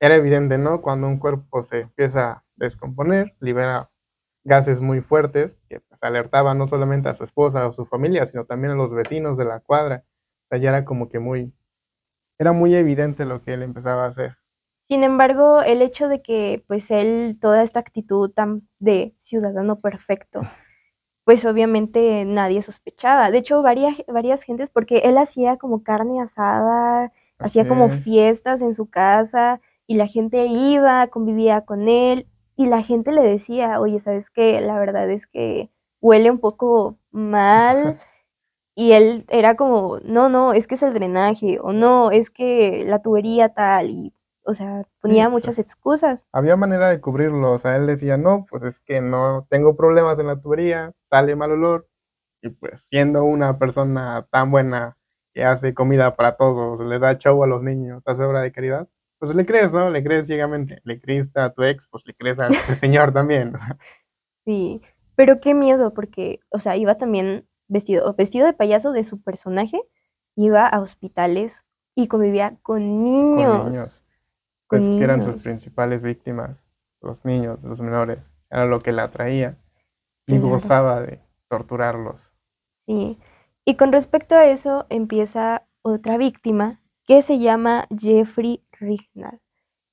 era 0.00 0.16
evidente, 0.16 0.58
¿no? 0.58 0.82
Cuando 0.82 1.08
un 1.08 1.18
cuerpo 1.18 1.62
se 1.64 1.80
empieza 1.82 2.30
a 2.32 2.44
descomponer, 2.56 3.36
libera 3.40 3.90
gases 4.44 4.80
muy 4.82 5.00
fuertes 5.02 5.58
que 5.68 5.80
pues, 5.80 6.02
alertaban 6.04 6.58
no 6.58 6.66
solamente 6.68 7.08
a 7.08 7.14
su 7.14 7.24
esposa 7.24 7.66
o 7.68 7.72
su 7.74 7.86
familia, 7.86 8.26
sino 8.26 8.46
también 8.46 8.72
a 8.72 8.76
los 8.76 8.90
vecinos 8.92 9.38
de 9.38 9.46
la 9.46 9.60
cuadra. 9.60 10.04
O 10.46 10.48
sea, 10.50 10.58
ya 10.58 10.70
era 10.70 10.84
como 10.84 11.08
que 11.10 11.18
muy, 11.20 11.54
era 12.38 12.52
muy 12.52 12.74
evidente 12.76 13.26
lo 13.26 13.42
que 13.42 13.54
él 13.54 13.62
empezaba 13.62 14.04
a 14.04 14.08
hacer. 14.08 14.38
Sin 14.88 15.02
embargo, 15.02 15.62
el 15.62 15.82
hecho 15.82 16.08
de 16.08 16.20
que 16.22 16.62
pues 16.66 16.90
él, 16.90 17.38
toda 17.40 17.62
esta 17.62 17.80
actitud 17.80 18.30
tan 18.30 18.68
de 18.78 19.14
ciudadano 19.16 19.78
perfecto, 19.78 20.42
pues 21.24 21.44
obviamente 21.46 22.24
nadie 22.26 22.60
sospechaba. 22.62 23.30
De 23.30 23.38
hecho, 23.38 23.62
varias, 23.62 24.02
varias 24.06 24.42
gentes, 24.42 24.70
porque 24.70 24.98
él 25.04 25.16
hacía 25.18 25.56
como 25.56 25.82
carne 25.82 26.20
asada, 26.20 27.12
hacía 27.38 27.66
como 27.66 27.88
fiestas 27.88 28.62
en 28.62 28.74
su 28.74 28.90
casa 28.90 29.60
y 29.86 29.94
la 29.96 30.06
gente 30.06 30.46
iba, 30.46 31.06
convivía 31.08 31.62
con 31.62 31.88
él 31.88 32.26
y 32.56 32.66
la 32.66 32.82
gente 32.82 33.12
le 33.12 33.22
decía, 33.22 33.80
oye, 33.80 33.98
¿sabes 33.98 34.30
qué? 34.30 34.60
La 34.60 34.78
verdad 34.78 35.10
es 35.10 35.26
que 35.26 35.70
huele 36.00 36.30
un 36.30 36.38
poco 36.38 36.98
mal. 37.10 37.98
Y 38.76 38.92
él 38.92 39.24
era 39.28 39.54
como, 39.54 40.00
no, 40.04 40.28
no, 40.28 40.52
es 40.52 40.66
que 40.66 40.74
es 40.74 40.82
el 40.82 40.94
drenaje, 40.94 41.60
o 41.60 41.72
no, 41.72 42.10
es 42.10 42.28
que 42.28 42.84
la 42.84 43.00
tubería 43.02 43.50
tal, 43.50 43.88
y, 43.90 44.14
o 44.44 44.54
sea, 44.54 44.86
ponía 45.00 45.28
muchas 45.28 45.58
excusas. 45.58 46.26
Había 46.32 46.56
manera 46.56 46.88
de 46.88 47.00
cubrirlo, 47.00 47.52
o 47.52 47.58
sea, 47.58 47.76
él 47.76 47.86
decía, 47.86 48.16
no, 48.16 48.46
pues 48.48 48.62
es 48.62 48.80
que 48.80 49.00
no 49.00 49.46
tengo 49.48 49.76
problemas 49.76 50.18
en 50.18 50.26
la 50.26 50.40
tubería, 50.40 50.92
sale 51.02 51.34
mal 51.36 51.52
olor, 51.52 51.88
y 52.42 52.50
pues 52.50 52.82
siendo 52.82 53.24
una 53.24 53.58
persona 53.58 54.26
tan 54.30 54.50
buena 54.50 54.96
que 55.32 55.44
hace 55.44 55.74
comida 55.74 56.14
para 56.14 56.36
todos, 56.36 56.80
le 56.86 56.98
da 56.98 57.18
show 57.18 57.42
a 57.42 57.46
los 57.46 57.62
niños, 57.62 58.02
hace 58.06 58.22
obra 58.22 58.42
de 58.42 58.52
caridad, 58.52 58.88
pues 59.18 59.34
le 59.34 59.46
crees, 59.46 59.72
¿no? 59.72 59.90
Le 59.90 60.04
crees 60.04 60.26
ciegamente, 60.26 60.80
le 60.84 61.00
crees 61.00 61.36
a 61.36 61.50
tu 61.50 61.62
ex, 61.62 61.88
pues 61.88 62.04
le 62.06 62.14
crees 62.14 62.38
a 62.38 62.48
ese 62.48 62.74
señor 62.74 63.12
también. 63.12 63.54
Sí, 64.44 64.82
pero 65.16 65.40
qué 65.40 65.54
miedo, 65.54 65.94
porque, 65.94 66.40
o 66.50 66.58
sea, 66.58 66.76
iba 66.76 66.96
también 66.96 67.48
vestido, 67.66 68.12
vestido 68.14 68.46
de 68.46 68.52
payaso 68.52 68.92
de 68.92 69.04
su 69.04 69.22
personaje, 69.22 69.80
iba 70.36 70.66
a 70.66 70.80
hospitales 70.80 71.64
y 71.94 72.08
convivía 72.08 72.58
con 72.62 73.02
niños. 73.02 73.56
Con 73.56 73.70
niños. 73.70 74.03
Pues 74.68 74.88
que 74.88 75.04
eran 75.04 75.22
sus 75.22 75.42
principales 75.42 76.02
víctimas, 76.02 76.66
los 77.00 77.24
niños, 77.24 77.62
los 77.62 77.80
menores, 77.80 78.30
era 78.50 78.64
lo 78.66 78.80
que 78.80 78.92
la 78.92 79.04
atraía 79.04 79.58
y 80.26 80.38
gozaba 80.38 81.00
de 81.00 81.20
torturarlos. 81.48 82.32
Sí, 82.86 83.18
y 83.64 83.76
con 83.76 83.92
respecto 83.92 84.34
a 84.34 84.46
eso 84.46 84.86
empieza 84.88 85.66
otra 85.82 86.16
víctima 86.16 86.80
que 87.06 87.22
se 87.22 87.38
llama 87.38 87.86
Jeffrey 87.96 88.64
Rignall. 88.72 89.40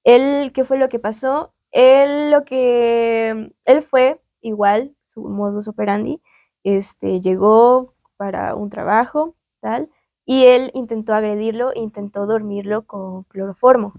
Él, 0.04 0.52
¿qué 0.54 0.64
fue 0.64 0.78
lo 0.78 0.90
que 0.90 1.00
pasó? 1.00 1.54
Él 1.72 2.32
lo 2.32 2.44
que, 2.44 3.54
él 3.66 3.82
fue 3.82 4.22
igual, 4.42 4.96
su 5.06 5.24
modus 5.24 5.68
operandi, 5.68 6.22
este, 6.64 7.22
llegó 7.22 7.94
para 8.18 8.56
un 8.56 8.70
trabajo, 8.70 9.36
tal, 9.60 9.90
y 10.26 10.46
él 10.46 10.72
intentó 10.74 11.14
agredirlo, 11.14 11.72
intentó 11.76 12.26
dormirlo 12.26 12.86
con 12.86 13.24
cloroformo. 13.24 13.94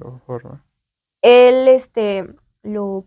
Él, 1.20 1.68
este, 1.68 2.34
lo, 2.62 3.06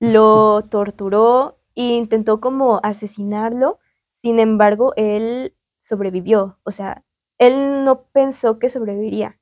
lo 0.00 0.62
torturó 0.62 1.58
e 1.74 1.82
intentó 1.82 2.40
como 2.40 2.80
asesinarlo, 2.82 3.78
sin 4.12 4.40
embargo, 4.40 4.92
él 4.96 5.54
sobrevivió, 5.78 6.58
o 6.64 6.70
sea, 6.70 7.04
él 7.38 7.84
no 7.84 8.02
pensó 8.12 8.58
que 8.58 8.68
sobreviviría. 8.68 9.38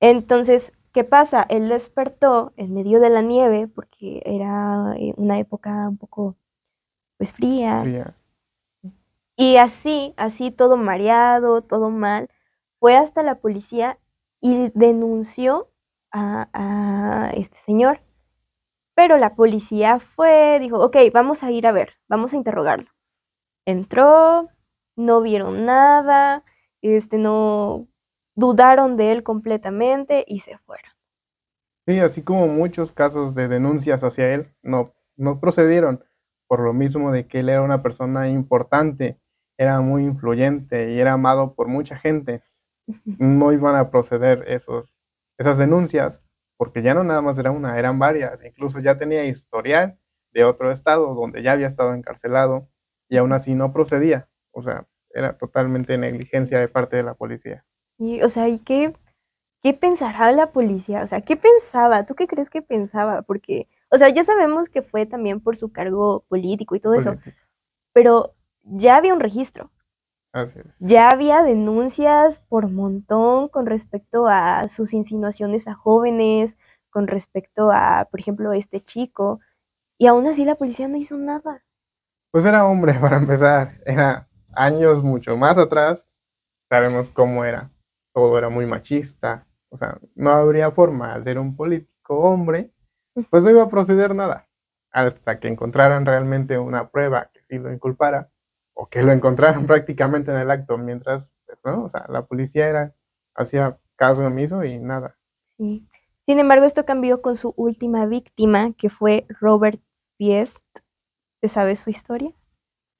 Entonces, 0.00 0.72
¿qué 0.92 1.04
pasa? 1.04 1.44
Él 1.48 1.68
despertó 1.68 2.52
en 2.56 2.72
medio 2.72 3.00
de 3.00 3.10
la 3.10 3.22
nieve 3.22 3.66
porque 3.66 4.22
era 4.24 4.94
eh, 4.96 5.14
una 5.16 5.38
época 5.38 5.88
un 5.88 5.98
poco 5.98 6.36
pues 7.16 7.32
fría. 7.32 7.82
Y 9.40 9.56
así, 9.58 10.14
así 10.16 10.50
todo 10.50 10.76
mareado, 10.76 11.62
todo 11.62 11.90
mal, 11.90 12.28
fue 12.80 12.96
hasta 12.96 13.22
la 13.22 13.36
policía 13.36 13.96
y 14.40 14.72
denunció 14.74 15.70
a, 16.10 17.30
este 17.36 17.56
señor. 17.56 18.00
Pero 18.96 19.16
la 19.16 19.36
policía 19.36 20.00
fue, 20.00 20.58
dijo, 20.58 20.80
ok, 20.80 20.96
vamos 21.14 21.44
a 21.44 21.52
ir 21.52 21.68
a 21.68 21.72
ver, 21.72 21.92
vamos 22.08 22.32
a 22.32 22.36
interrogarlo. 22.36 22.90
Entró, 23.64 24.48
no 24.96 25.20
vieron 25.20 25.64
nada, 25.64 26.42
este, 26.82 27.16
no 27.16 27.86
dudaron 28.34 28.96
de 28.96 29.12
él 29.12 29.22
completamente 29.22 30.24
y 30.26 30.40
se 30.40 30.58
fueron. 30.58 30.90
Sí, 31.86 32.00
así 32.00 32.22
como 32.22 32.48
muchos 32.48 32.90
casos 32.90 33.36
de 33.36 33.46
denuncias 33.46 34.02
hacia 34.02 34.34
él 34.34 34.52
no, 34.62 34.94
no 35.16 35.38
procedieron 35.38 36.04
por 36.48 36.60
lo 36.60 36.72
mismo 36.72 37.12
de 37.12 37.28
que 37.28 37.40
él 37.40 37.50
era 37.50 37.62
una 37.62 37.82
persona 37.82 38.28
importante, 38.28 39.20
era 39.58 39.80
muy 39.80 40.04
influyente 40.04 40.92
y 40.92 41.00
era 41.00 41.14
amado 41.14 41.54
por 41.54 41.68
mucha 41.68 41.98
gente, 41.98 42.42
no 43.04 43.52
iban 43.52 43.76
a 43.76 43.90
proceder 43.90 44.44
esos, 44.46 44.96
esas 45.36 45.58
denuncias, 45.58 46.22
porque 46.56 46.80
ya 46.80 46.94
no 46.94 47.04
nada 47.04 47.20
más 47.20 47.38
era 47.38 47.50
una, 47.50 47.78
eran 47.78 47.98
varias, 47.98 48.38
incluso 48.44 48.78
ya 48.80 48.96
tenía 48.96 49.24
historial 49.24 49.98
de 50.32 50.44
otro 50.44 50.70
estado 50.70 51.14
donde 51.14 51.42
ya 51.42 51.52
había 51.52 51.66
estado 51.66 51.92
encarcelado 51.94 52.68
y 53.08 53.16
aún 53.16 53.32
así 53.32 53.54
no 53.54 53.72
procedía, 53.72 54.28
o 54.52 54.62
sea, 54.62 54.86
era 55.10 55.36
totalmente 55.36 55.98
negligencia 55.98 56.58
de 56.60 56.68
parte 56.68 56.96
de 56.96 57.02
la 57.02 57.14
policía. 57.14 57.64
Y, 57.98 58.22
o 58.22 58.28
sea, 58.28 58.48
¿y 58.48 58.60
qué, 58.60 58.94
qué 59.62 59.74
pensará 59.74 60.30
la 60.30 60.52
policía? 60.52 61.02
O 61.02 61.06
sea, 61.06 61.20
¿qué 61.20 61.36
pensaba? 61.36 62.06
¿Tú 62.06 62.14
qué 62.14 62.26
crees 62.28 62.48
que 62.48 62.62
pensaba? 62.62 63.22
Porque 63.22 63.66
O 63.90 63.98
sea, 63.98 64.08
ya 64.10 64.22
sabemos 64.22 64.68
que 64.68 64.82
fue 64.82 65.06
también 65.06 65.40
por 65.40 65.56
su 65.56 65.72
cargo 65.72 66.24
político 66.28 66.76
y 66.76 66.80
todo 66.80 66.94
eso, 66.94 67.16
pero 67.92 68.34
ya 68.70 68.96
había 68.96 69.14
un 69.14 69.20
registro. 69.20 69.70
Así 70.32 70.58
es. 70.58 70.78
Ya 70.78 71.08
había 71.08 71.42
denuncias 71.42 72.40
por 72.48 72.70
montón 72.70 73.48
con 73.48 73.66
respecto 73.66 74.26
a 74.28 74.68
sus 74.68 74.92
insinuaciones 74.92 75.66
a 75.66 75.74
jóvenes, 75.74 76.56
con 76.90 77.06
respecto 77.06 77.70
a, 77.72 78.06
por 78.10 78.20
ejemplo, 78.20 78.52
este 78.52 78.82
chico, 78.84 79.40
y 79.98 80.06
aún 80.06 80.26
así 80.26 80.44
la 80.44 80.54
policía 80.54 80.88
no 80.88 80.96
hizo 80.96 81.16
nada. 81.16 81.64
Pues 82.30 82.44
era 82.44 82.66
hombre 82.66 82.94
para 83.00 83.16
empezar, 83.16 83.80
era 83.84 84.28
años 84.54 85.02
mucho 85.02 85.36
más 85.36 85.58
atrás, 85.58 86.08
sabemos 86.68 87.10
cómo 87.10 87.44
era, 87.44 87.70
todo 88.12 88.36
era 88.38 88.48
muy 88.48 88.66
machista, 88.66 89.46
o 89.70 89.76
sea, 89.76 89.98
no 90.14 90.30
habría 90.30 90.70
forma 90.70 91.12
al 91.14 91.24
ser 91.24 91.38
un 91.38 91.56
político 91.56 92.18
hombre, 92.18 92.72
pues 93.30 93.42
no 93.42 93.50
iba 93.50 93.62
a 93.62 93.68
proceder 93.68 94.14
nada, 94.14 94.48
hasta 94.90 95.38
que 95.40 95.48
encontraran 95.48 96.06
realmente 96.06 96.58
una 96.58 96.90
prueba 96.90 97.30
que 97.32 97.42
sí 97.42 97.58
lo 97.58 97.72
inculpara, 97.72 98.30
o 98.78 98.88
que 98.88 99.02
lo 99.02 99.10
encontraran 99.12 99.66
prácticamente 99.66 100.30
en 100.30 100.38
el 100.38 100.50
acto, 100.50 100.78
mientras, 100.78 101.34
¿no? 101.64 101.84
O 101.84 101.88
sea, 101.88 102.06
la 102.08 102.24
policía 102.26 102.68
era, 102.68 102.94
hacía 103.34 103.78
caso 103.96 104.24
omiso 104.24 104.62
y 104.64 104.78
nada. 104.78 105.16
Sí. 105.56 105.86
Sin 106.26 106.38
embargo, 106.38 106.64
esto 106.64 106.84
cambió 106.84 107.20
con 107.20 107.36
su 107.36 107.54
última 107.56 108.06
víctima, 108.06 108.72
que 108.74 108.88
fue 108.88 109.26
Robert 109.40 109.80
Piest. 110.16 110.64
¿Te 111.40 111.48
sabes 111.48 111.80
su 111.80 111.90
historia? 111.90 112.32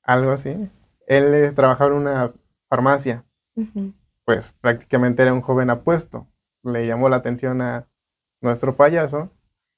Algo 0.02 0.32
así. 0.32 0.50
Él 1.06 1.34
eh, 1.34 1.52
trabajaba 1.52 1.90
en 1.92 1.98
una 1.98 2.32
farmacia, 2.68 3.24
pues 4.24 4.52
prácticamente 4.60 5.22
era 5.22 5.32
un 5.32 5.42
joven 5.42 5.70
apuesto. 5.70 6.26
Le 6.62 6.86
llamó 6.86 7.08
la 7.08 7.16
atención 7.16 7.60
a 7.62 7.86
nuestro 8.40 8.76
payaso 8.76 9.30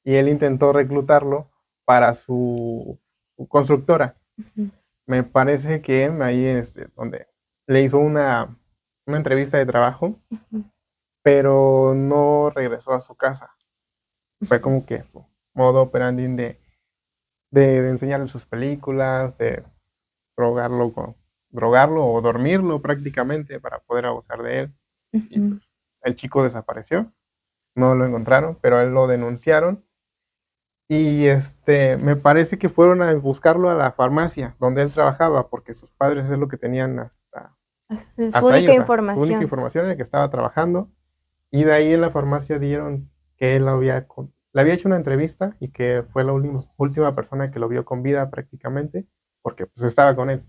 y 0.03 0.15
él 0.15 0.29
intentó 0.29 0.73
reclutarlo 0.73 1.51
para 1.85 2.15
su, 2.15 2.99
constructora. 3.49 4.17
Me 5.11 5.25
parece 5.25 5.83
que 5.83 6.05
ahí 6.23 6.47
este, 6.47 6.87
donde 6.95 7.27
le 7.67 7.83
hizo 7.83 7.99
una, 7.99 8.57
una 9.09 9.17
entrevista 9.17 9.59
de 9.59 9.67
trabajo, 9.67 10.21
pero 11.21 11.95
no 11.97 12.51
regresó 12.51 12.93
a 12.93 13.01
su 13.01 13.17
casa. 13.17 13.53
Fue 14.47 14.61
como 14.61 14.87
que 14.87 15.03
su 15.03 15.27
modo 15.53 15.83
operandi 15.83 16.29
de, 16.29 16.61
de, 17.51 17.83
de 17.83 17.91
enseñarle 17.91 18.29
sus 18.29 18.47
películas, 18.47 19.37
de 19.37 19.65
drogarlo, 20.37 20.93
con- 20.93 21.17
drogarlo 21.49 22.07
o 22.07 22.21
dormirlo 22.21 22.81
prácticamente 22.81 23.59
para 23.59 23.81
poder 23.81 24.07
abusar 24.07 24.41
de 24.45 24.61
él. 24.61 24.75
Y 25.13 25.41
pues 25.41 25.73
el 26.03 26.15
chico 26.15 26.45
desapareció, 26.45 27.13
no 27.75 27.97
lo 27.97 28.07
encontraron, 28.07 28.57
pero 28.63 28.77
a 28.77 28.85
él 28.85 28.95
lo 28.95 29.09
denunciaron. 29.09 29.85
Y 30.93 31.27
este, 31.27 31.97
me 31.99 32.17
parece 32.17 32.59
que 32.59 32.69
fueron 32.69 33.01
a 33.01 33.15
buscarlo 33.15 33.71
a 33.71 33.75
la 33.75 33.93
farmacia 33.93 34.57
donde 34.59 34.83
él 34.83 34.91
trabajaba, 34.91 35.49
porque 35.49 35.73
sus 35.73 35.93
padres 35.93 36.29
es 36.33 36.37
lo 36.37 36.49
que 36.49 36.57
tenían 36.57 36.99
hasta, 36.99 37.57
su 38.17 38.25
hasta 38.25 38.39
ahí, 38.55 38.67
única 38.67 38.83
o 38.83 38.97
sea, 38.97 39.15
su 39.15 39.21
única 39.21 39.43
información 39.43 39.85
en 39.85 39.91
la 39.91 39.97
que 39.97 40.03
estaba 40.03 40.29
trabajando. 40.31 40.91
Y 41.53 41.63
de 41.63 41.73
ahí 41.75 41.93
en 41.95 42.01
la 42.01 42.11
farmacia 42.11 42.59
dieron 42.59 43.09
que 43.37 43.55
él 43.55 43.69
había, 43.69 44.05
le 44.53 44.61
había 44.61 44.75
hecho 44.75 44.89
una 44.89 44.97
entrevista 44.97 45.57
y 45.61 45.69
que 45.71 46.03
fue 46.13 46.25
la 46.25 46.33
última, 46.33 46.65
última 46.77 47.15
persona 47.15 47.53
que 47.53 47.61
lo 47.61 47.69
vio 47.69 47.85
con 47.85 48.03
vida 48.03 48.29
prácticamente, 48.29 49.07
porque 49.43 49.67
pues 49.67 49.87
estaba 49.87 50.17
con 50.17 50.29
él. 50.29 50.45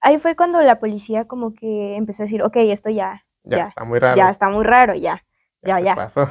Ahí 0.00 0.18
fue 0.20 0.36
cuando 0.36 0.62
la 0.62 0.78
policía 0.78 1.26
como 1.26 1.54
que 1.54 1.96
empezó 1.96 2.22
a 2.22 2.26
decir, 2.26 2.40
ok, 2.44 2.54
esto 2.58 2.88
ya, 2.88 3.24
Ya, 3.42 3.56
Ya, 3.56 3.62
está 3.64 3.82
muy 3.82 3.98
raro. 3.98 4.16
ya 4.16 4.30
está 4.30 4.48
muy 4.48 4.62
raro, 4.62 4.94
ya. 4.94 5.24
ya, 5.60 5.78
se 5.78 5.82
ya. 5.82 5.94
pasó. 5.96 6.28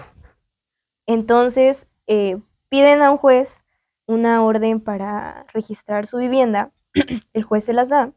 Entonces 1.06 1.86
eh, 2.08 2.40
piden 2.74 3.04
a 3.04 3.12
un 3.12 3.18
juez 3.20 3.64
una 4.08 4.44
orden 4.44 4.82
para 4.82 5.46
registrar 5.54 6.08
su 6.08 6.18
vivienda, 6.18 6.72
el 7.34 7.44
juez 7.44 7.66
se 7.66 7.72
las 7.72 7.88
da 7.88 8.14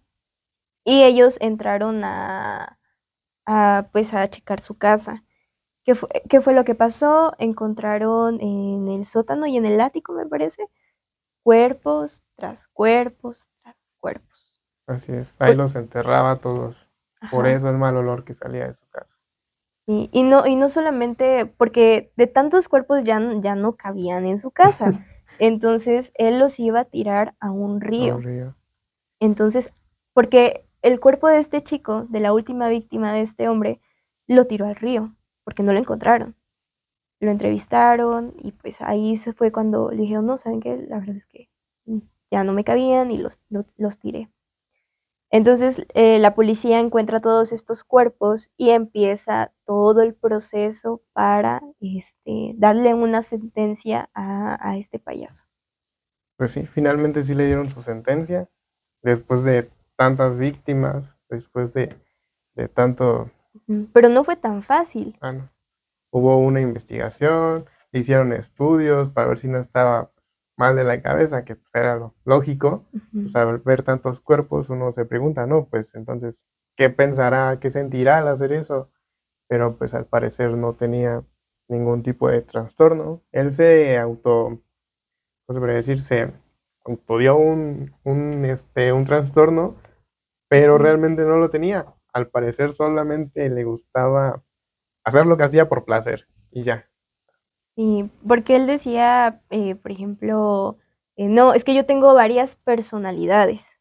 y 0.83 1.03
ellos 1.03 1.37
entraron 1.43 2.03
a, 2.05 2.79
a, 3.45 3.91
pues 3.93 4.15
a 4.15 4.27
checar 4.31 4.61
su 4.63 4.79
casa. 4.79 5.25
¿Qué 5.85 5.95
fue, 5.95 6.09
qué 6.31 6.41
fue 6.41 6.55
lo 6.55 6.65
que 6.65 6.75
pasó? 6.75 7.35
Encontraron 7.37 8.41
en 8.41 8.89
el 8.89 9.05
sótano 9.05 9.47
y 9.47 9.59
en 9.59 9.67
el 9.67 9.79
ático, 9.79 10.15
me 10.15 10.25
parece, 10.25 10.71
cuerpos 11.43 12.25
tras 12.35 12.67
cuerpos 12.69 13.51
tras 13.63 13.91
cuerpos. 13.99 14.59
Así 14.87 15.13
es, 15.13 15.39
ahí 15.39 15.55
los 15.55 15.77
enterraba 15.77 16.37
todos. 16.37 16.89
Por 17.31 17.47
eso 17.47 17.69
el 17.69 17.77
mal 17.77 17.95
olor 17.99 18.25
que 18.25 18.33
salía 18.33 18.67
de 18.67 18.73
su 18.73 18.89
casa. 18.89 19.19
Sí, 19.87 20.09
y 20.13 20.23
no, 20.25 20.47
y 20.47 20.57
no 20.57 20.69
solamente 20.69 21.47
porque 21.47 22.13
de 22.17 22.27
tantos 22.27 22.69
cuerpos 22.69 23.05
ya, 23.05 23.21
ya 23.41 23.55
no 23.55 23.77
cabían 23.77 24.27
en 24.27 24.39
su 24.39 24.51
casa. 24.51 24.87
Entonces 25.39 26.13
él 26.15 26.39
los 26.39 26.59
iba 26.59 26.81
a 26.81 26.85
tirar 26.85 27.35
a 27.41 27.51
un 27.51 27.83
a 27.83 27.87
río. 27.87 28.17
un 28.17 28.23
río. 28.23 28.57
Entonces, 29.21 29.73
porque 30.13 30.67
el 30.83 31.01
cuerpo 31.01 31.29
de 31.29 31.39
este 31.39 31.63
chico, 31.63 32.07
de 32.09 32.21
la 32.21 32.33
última 32.33 32.69
víctima 32.69 33.13
de 33.13 33.23
este 33.23 33.49
hombre, 33.49 33.81
lo 34.27 34.45
tiró 34.45 34.67
al 34.67 34.77
río, 34.77 35.15
porque 35.45 35.63
no 35.63 35.73
lo 35.73 35.79
encontraron. 35.79 36.37
Lo 37.21 37.31
entrevistaron 37.31 38.35
y 38.43 38.53
pues 38.53 38.81
ahí 38.83 39.17
se 39.17 39.33
fue 39.33 39.53
cuando 39.53 39.91
le 39.91 40.03
dijeron, 40.03 40.27
no, 40.27 40.39
¿saben 40.39 40.61
qué? 40.61 40.77
La 40.89 40.99
verdad 40.99 41.17
es 41.17 41.27
que 41.27 41.49
ya 42.31 42.45
no 42.45 42.53
me 42.53 42.65
cabían 42.65 43.11
y 43.11 43.19
los, 43.19 43.41
los, 43.49 43.67
los 43.77 43.99
tiré. 43.99 44.31
Entonces 45.31 45.87
eh, 45.95 46.19
la 46.19 46.35
policía 46.35 46.79
encuentra 46.81 47.21
todos 47.21 47.53
estos 47.53 47.85
cuerpos 47.85 48.51
y 48.57 48.71
empieza 48.71 49.53
todo 49.65 50.03
el 50.03 50.15
proceso 50.15 51.03
para 51.13 51.63
este, 51.81 52.53
darle 52.57 52.95
una 52.95 53.23
sentencia 53.23 54.09
a, 54.15 54.57
a 54.71 54.77
este 54.77 54.99
payaso. 54.99 55.45
Pues 56.37 56.53
sí, 56.53 56.67
finalmente 56.67 57.23
sí 57.23 57.35
le 57.35 57.47
dieron 57.47 57.71
su 57.71 57.81
sentencia, 57.83 58.49
después 59.03 59.43
de 59.43 59.71
tantas 59.97 60.39
víctimas, 60.39 61.19
después 61.31 61.73
de, 61.75 61.97
de 62.55 62.69
tanto, 62.69 63.31
Pero 63.93 64.09
no 64.11 64.23
fue 64.23 64.37
tan 64.37 64.63
fácil. 64.63 65.17
ah, 65.21 65.33
no. 65.33 65.51
hubo 66.13 66.37
una 66.39 66.61
investigación, 66.61 67.67
hicieron 67.93 68.33
estudios 68.33 69.09
para 69.11 69.29
ver 69.29 69.39
si 69.39 69.49
no 69.49 69.59
estaba 69.59 70.11
mal 70.57 70.77
de 70.77 70.85
la 70.85 71.03
cabeza, 71.03 71.45
que 71.45 71.57
pues 71.57 71.75
era 71.75 71.97
lo 71.97 72.15
lógico, 72.25 72.87
pues 73.13 73.37
al 73.37 73.59
ver 73.59 73.83
tantos 73.83 74.21
cuerpos 74.21 74.71
uno 74.71 74.93
se 74.93 75.05
pregunta, 75.05 75.47
no, 75.47 75.67
pues 75.67 75.95
entonces, 75.95 76.47
¿qué 76.77 76.91
pensará, 76.91 77.59
qué 77.61 77.71
sentirá 77.71 78.19
al 78.19 78.29
hacer 78.29 78.53
eso? 78.53 78.91
Pero 79.49 79.77
pues 79.79 79.95
al 79.95 80.07
parecer 80.07 80.53
no 80.57 80.75
tenía 80.75 81.25
ningún 81.69 82.03
tipo 82.03 82.29
de 82.29 82.43
trastorno. 82.43 83.23
Él 83.33 83.51
se 83.53 83.99
auto, 83.99 84.63
¿cómo 85.47 85.61
se 85.61 85.67
decir? 85.73 86.01
Se 86.01 86.33
autodió 86.85 87.37
un, 87.37 87.95
un, 88.05 88.45
este, 88.45 88.93
un 88.93 89.05
trastorno, 89.05 89.77
pero 90.49 90.79
realmente 90.79 91.25
no 91.25 91.39
lo 91.39 91.51
tenía. 91.51 91.87
Al 92.13 92.29
parecer 92.29 92.73
solamente 92.73 93.51
le 93.51 93.65
gustaba 93.65 94.43
hacer 95.05 95.27
lo 95.27 95.37
que 95.37 95.45
hacía 95.45 95.69
por 95.69 95.85
placer 95.85 96.29
y 96.51 96.63
ya. 96.65 96.89
Sí, 97.77 98.11
porque 98.27 98.57
él 98.57 98.67
decía, 98.67 99.43
eh, 99.51 99.75
por 99.75 99.91
ejemplo, 99.93 100.79
eh, 101.17 101.29
no, 101.29 101.53
es 101.53 101.63
que 101.63 101.75
yo 101.75 101.85
tengo 101.85 102.15
varias 102.15 102.57
personalidades, 102.57 103.79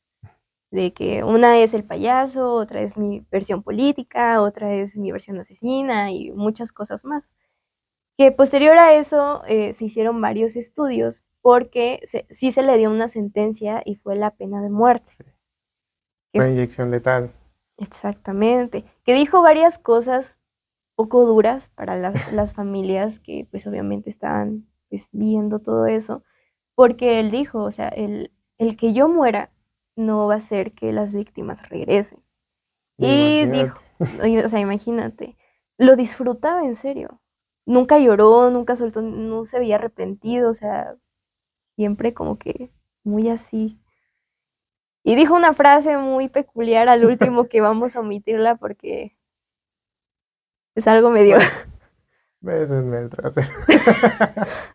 de 0.71 0.93
que 0.93 1.23
una 1.23 1.59
es 1.59 1.73
el 1.73 1.85
payaso, 1.85 2.53
otra 2.53 2.81
es 2.81 2.97
mi 2.97 3.25
versión 3.31 3.63
política, 3.63 4.41
otra 4.41 4.73
es 4.73 4.97
mi 4.97 5.11
versión 5.11 5.39
asesina 5.39 6.11
y 6.11 6.31
muchas 6.31 6.71
cosas 6.73 7.05
más. 7.05 7.33
Que 8.17 8.31
posterior 8.31 8.77
a 8.77 8.93
eso 8.93 9.43
eh, 9.47 9.73
se 9.73 9.85
hicieron 9.85 10.21
varios 10.21 10.55
estudios 10.57 11.25
porque 11.41 12.01
se- 12.05 12.27
sí 12.31 12.51
se 12.51 12.63
le 12.63 12.77
dio 12.77 12.91
una 12.91 13.09
sentencia 13.09 13.81
y 13.85 13.95
fue 13.95 14.15
la 14.17 14.31
pena 14.31 14.61
de 14.61 14.69
muerte. 14.69 15.13
Una 16.33 16.49
inyección 16.49 16.91
letal. 16.91 17.31
Exactamente. 17.77 18.83
Que 19.05 19.13
dijo 19.13 19.41
varias 19.41 19.77
cosas 19.77 20.39
poco 20.95 21.25
duras 21.25 21.69
para 21.69 21.97
las, 21.97 22.31
las 22.31 22.53
familias 22.53 23.19
que 23.19 23.47
pues 23.51 23.67
obviamente 23.67 24.09
estaban 24.09 24.67
pues 24.89 25.09
viendo 25.11 25.59
todo 25.59 25.85
eso, 25.87 26.23
porque 26.75 27.19
él 27.19 27.31
dijo, 27.31 27.63
o 27.63 27.71
sea, 27.71 27.89
el, 27.89 28.31
el 28.57 28.77
que 28.77 28.93
yo 28.93 29.09
muera 29.09 29.51
no 29.95 30.27
va 30.27 30.35
a 30.35 30.37
hacer 30.37 30.73
que 30.73 30.91
las 30.93 31.13
víctimas 31.15 31.67
regresen. 31.69 32.23
Y 32.97 33.45
Imagínate. 33.45 33.51
dijo, 33.51 33.81
o 34.45 34.49
sea, 34.49 34.59
imagínate, 34.59 35.37
lo 35.77 35.95
disfrutaba 35.95 36.63
en 36.65 36.75
serio. 36.75 37.21
Nunca 37.65 37.99
lloró, 37.99 38.49
nunca 38.51 38.75
soltó, 38.75 39.01
no 39.01 39.45
se 39.45 39.59
veía 39.59 39.75
arrepentido, 39.77 40.49
o 40.51 40.53
sea, 40.53 40.95
siempre 41.77 42.13
como 42.13 42.37
que 42.39 42.71
muy 43.03 43.29
así. 43.29 43.79
Y 45.03 45.15
dijo 45.15 45.35
una 45.35 45.53
frase 45.53 45.97
muy 45.97 46.27
peculiar 46.29 46.89
al 46.89 47.05
último 47.05 47.47
que 47.47 47.61
vamos 47.61 47.95
a 47.95 47.99
omitirla 48.01 48.55
porque 48.55 49.14
es 50.75 50.87
algo 50.87 51.09
medio... 51.09 51.37
Bésenme 52.41 52.99
el 52.99 53.09
trasero. 53.09 53.47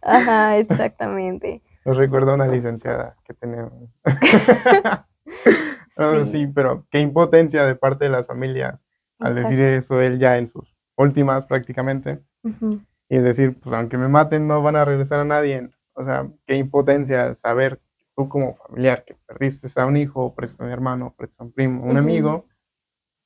Ajá, 0.03 0.59
exactamente. 0.59 1.63
Nos 1.85 1.97
recuerda 1.97 2.33
a 2.33 2.35
una 2.35 2.49
licenciada 2.49 3.17
que 3.25 3.35
tenemos. 3.35 3.97
Sí. 6.25 6.25
sí, 6.25 6.47
pero 6.47 6.87
qué 6.91 7.01
impotencia 7.01 7.67
de 7.67 7.75
parte 7.75 8.07
de 8.07 8.11
las 8.11 8.27
familias 8.27 8.81
al 9.19 9.35
decir 9.35 9.61
eso 9.61 10.01
él 10.01 10.19
ya 10.19 10.39
en 10.39 10.49
sus 10.49 10.75
últimas 10.97 11.47
prácticamente 11.47 12.23
Ujú. 12.43 12.81
y 13.09 13.19
decir, 13.19 13.59
pues 13.61 13.75
aunque 13.75 13.99
me 13.99 14.09
maten 14.09 14.49
no 14.49 14.63
van 14.63 14.77
a 14.77 14.85
regresar 14.85 15.21
a 15.21 15.25
nadie. 15.25 15.71
O 15.93 16.03
sea, 16.03 16.31
qué 16.47 16.57
impotencia 16.57 17.35
saber 17.35 17.81
tú 18.17 18.29
como 18.29 18.57
familiar 18.57 19.05
que 19.05 19.17
perdiste 19.27 19.69
a 19.79 19.87
un 19.87 19.97
hijo, 19.97 20.35
perdiste 20.35 20.63
a 20.63 20.67
un 20.67 20.73
hermano, 20.73 21.15
perdiste 21.17 21.43
a 21.43 21.47
un 21.47 21.53
primo, 21.53 21.85
un 21.85 21.99
amigo, 21.99 22.47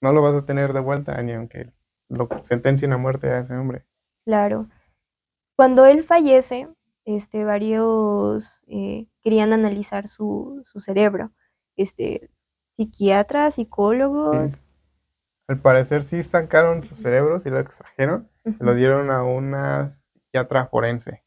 no 0.00 0.12
lo 0.12 0.22
vas 0.22 0.34
a 0.34 0.44
tener 0.44 0.72
de 0.72 0.80
vuelta 0.80 1.20
ni 1.22 1.32
aunque 1.32 1.72
lo 2.08 2.28
sentencien 2.42 2.92
a 2.92 2.98
muerte 2.98 3.30
a 3.30 3.40
ese 3.40 3.54
hombre. 3.56 3.84
Claro. 4.24 4.68
Cuando 5.56 5.86
él 5.86 6.02
fallece, 6.02 6.68
este, 7.04 7.44
varios 7.44 8.64
eh, 8.66 9.06
querían 9.22 9.52
analizar 9.52 10.08
su, 10.08 10.60
su, 10.64 10.80
cerebro. 10.80 11.32
Este, 11.76 12.30
psiquiatras, 12.70 13.54
psicólogos. 13.54 14.62
Al 15.46 15.60
parecer 15.60 16.02
sí 16.02 16.22
sacaron 16.22 16.82
su 16.82 16.96
cerebro, 16.96 17.38
sí 17.38 17.50
lo 17.50 17.60
extrajeron, 17.60 18.30
se 18.44 18.64
lo 18.64 18.74
dieron 18.74 19.10
a 19.10 19.22
una 19.22 19.88
psiquiatra 19.88 20.66
forense 20.66 21.22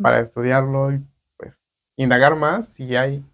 para 0.00 0.20
estudiarlo 0.20 0.92
y 0.92 1.04
pues 1.36 1.60
indagar 1.96 2.36
más 2.36 2.68
si 2.68 2.94
hay 2.94 3.24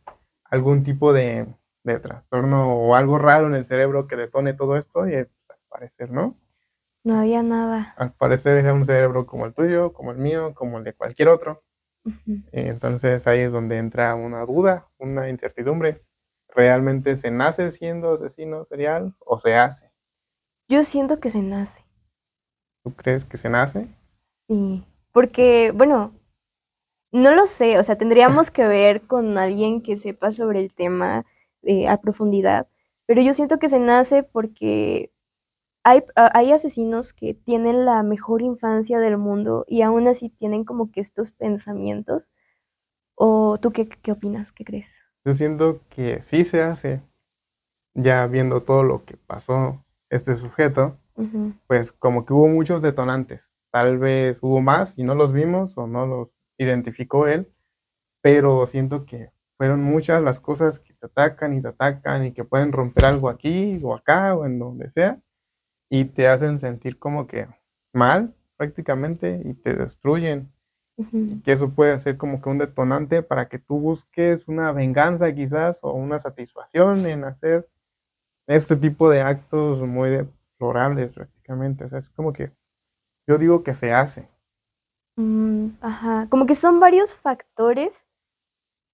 algún 0.44 0.82
tipo 0.82 1.12
de, 1.12 1.46
de, 1.84 1.98
trastorno 1.98 2.74
o 2.74 2.94
algo 2.94 3.18
raro 3.18 3.46
en 3.46 3.54
el 3.54 3.64
cerebro 3.64 4.06
que 4.06 4.16
detone 4.16 4.54
todo 4.54 4.76
esto 4.76 5.06
y 5.06 5.12
pues, 5.12 5.50
al 5.50 5.58
parecer 5.68 6.10
no. 6.10 6.36
No 7.04 7.18
había 7.18 7.42
nada. 7.42 7.94
Al 7.96 8.12
parecer 8.12 8.58
era 8.58 8.72
un 8.72 8.84
cerebro 8.84 9.26
como 9.26 9.46
el 9.46 9.54
tuyo, 9.54 9.92
como 9.92 10.12
el 10.12 10.18
mío, 10.18 10.54
como 10.54 10.78
el 10.78 10.84
de 10.84 10.94
cualquier 10.94 11.28
otro. 11.28 11.62
Entonces 12.52 13.26
ahí 13.26 13.40
es 13.40 13.52
donde 13.52 13.78
entra 13.78 14.14
una 14.14 14.44
duda, 14.44 14.88
una 14.98 15.28
incertidumbre. 15.28 16.02
¿Realmente 16.48 17.16
se 17.16 17.30
nace 17.30 17.70
siendo 17.70 18.14
asesino 18.14 18.64
serial 18.64 19.14
o 19.20 19.38
se 19.38 19.54
hace? 19.54 19.90
Yo 20.68 20.82
siento 20.82 21.20
que 21.20 21.30
se 21.30 21.42
nace. 21.42 21.84
¿Tú 22.84 22.94
crees 22.94 23.24
que 23.24 23.36
se 23.36 23.48
nace? 23.48 23.88
Sí, 24.48 24.84
porque, 25.12 25.70
bueno, 25.72 26.12
no 27.12 27.34
lo 27.34 27.46
sé, 27.46 27.78
o 27.78 27.82
sea, 27.82 27.96
tendríamos 27.96 28.50
que 28.50 28.66
ver 28.66 29.02
con 29.02 29.38
alguien 29.38 29.82
que 29.82 29.98
sepa 29.98 30.32
sobre 30.32 30.60
el 30.60 30.72
tema 30.72 31.24
eh, 31.62 31.88
a 31.88 32.00
profundidad, 32.00 32.66
pero 33.06 33.22
yo 33.22 33.34
siento 33.34 33.58
que 33.58 33.68
se 33.68 33.78
nace 33.78 34.22
porque 34.22 35.11
hay, 35.84 36.04
hay, 36.14 36.52
asesinos 36.52 37.12
que 37.12 37.34
tienen 37.34 37.84
la 37.84 38.02
mejor 38.02 38.42
infancia 38.42 38.98
del 38.98 39.18
mundo 39.18 39.64
y 39.66 39.82
aún 39.82 40.06
así 40.06 40.28
tienen 40.28 40.64
como 40.64 40.92
que 40.92 41.00
estos 41.00 41.30
pensamientos. 41.30 42.30
¿O 43.14 43.58
tú 43.60 43.72
qué, 43.72 43.88
qué 43.88 44.12
opinas? 44.12 44.52
¿Qué 44.52 44.64
crees? 44.64 45.02
Yo 45.24 45.34
siento 45.34 45.80
que 45.88 46.22
sí 46.22 46.44
se 46.44 46.62
hace, 46.62 47.02
ya 47.94 48.26
viendo 48.26 48.62
todo 48.62 48.82
lo 48.82 49.04
que 49.04 49.16
pasó 49.16 49.84
este 50.10 50.34
sujeto, 50.34 50.98
pues 51.66 51.92
como 51.92 52.24
que 52.24 52.32
hubo 52.32 52.48
muchos 52.48 52.82
detonantes. 52.82 53.52
Tal 53.70 53.98
vez 53.98 54.38
hubo 54.42 54.60
más 54.60 54.98
y 54.98 55.04
no 55.04 55.14
los 55.14 55.32
vimos 55.32 55.78
o 55.78 55.86
no 55.86 56.06
los 56.06 56.34
identificó 56.58 57.28
él, 57.28 57.52
pero 58.20 58.66
siento 58.66 59.04
que 59.04 59.30
fueron 59.56 59.82
muchas 59.82 60.22
las 60.22 60.40
cosas 60.40 60.80
que 60.80 60.94
te 60.94 61.06
atacan 61.06 61.54
y 61.54 61.62
te 61.62 61.68
atacan 61.68 62.26
y 62.26 62.32
que 62.32 62.44
pueden 62.44 62.72
romper 62.72 63.06
algo 63.06 63.28
aquí 63.28 63.80
o 63.82 63.94
acá 63.94 64.34
o 64.34 64.44
en 64.44 64.58
donde 64.58 64.90
sea 64.90 65.20
y 65.92 66.06
te 66.06 66.26
hacen 66.26 66.58
sentir 66.58 66.98
como 66.98 67.26
que 67.26 67.48
mal 67.92 68.34
prácticamente 68.56 69.42
y 69.44 69.52
te 69.52 69.74
destruyen. 69.74 70.50
Que 71.44 71.52
eso 71.52 71.70
puede 71.70 71.98
ser 71.98 72.16
como 72.16 72.40
que 72.40 72.48
un 72.48 72.58
detonante 72.58 73.22
para 73.22 73.48
que 73.48 73.58
tú 73.58 73.78
busques 73.78 74.48
una 74.48 74.72
venganza 74.72 75.34
quizás 75.34 75.80
o 75.82 75.92
una 75.92 76.18
satisfacción 76.18 77.04
en 77.04 77.24
hacer 77.24 77.68
este 78.46 78.76
tipo 78.76 79.10
de 79.10 79.20
actos 79.20 79.82
muy 79.82 80.08
deplorables 80.08 81.12
prácticamente. 81.12 81.84
O 81.84 81.88
sea, 81.90 81.98
es 81.98 82.08
como 82.08 82.32
que 82.32 82.52
yo 83.28 83.36
digo 83.36 83.62
que 83.62 83.74
se 83.74 83.92
hace. 83.92 84.30
Mm, 85.16 85.72
ajá, 85.82 86.26
como 86.30 86.46
que 86.46 86.54
son 86.54 86.80
varios 86.80 87.16
factores 87.16 88.06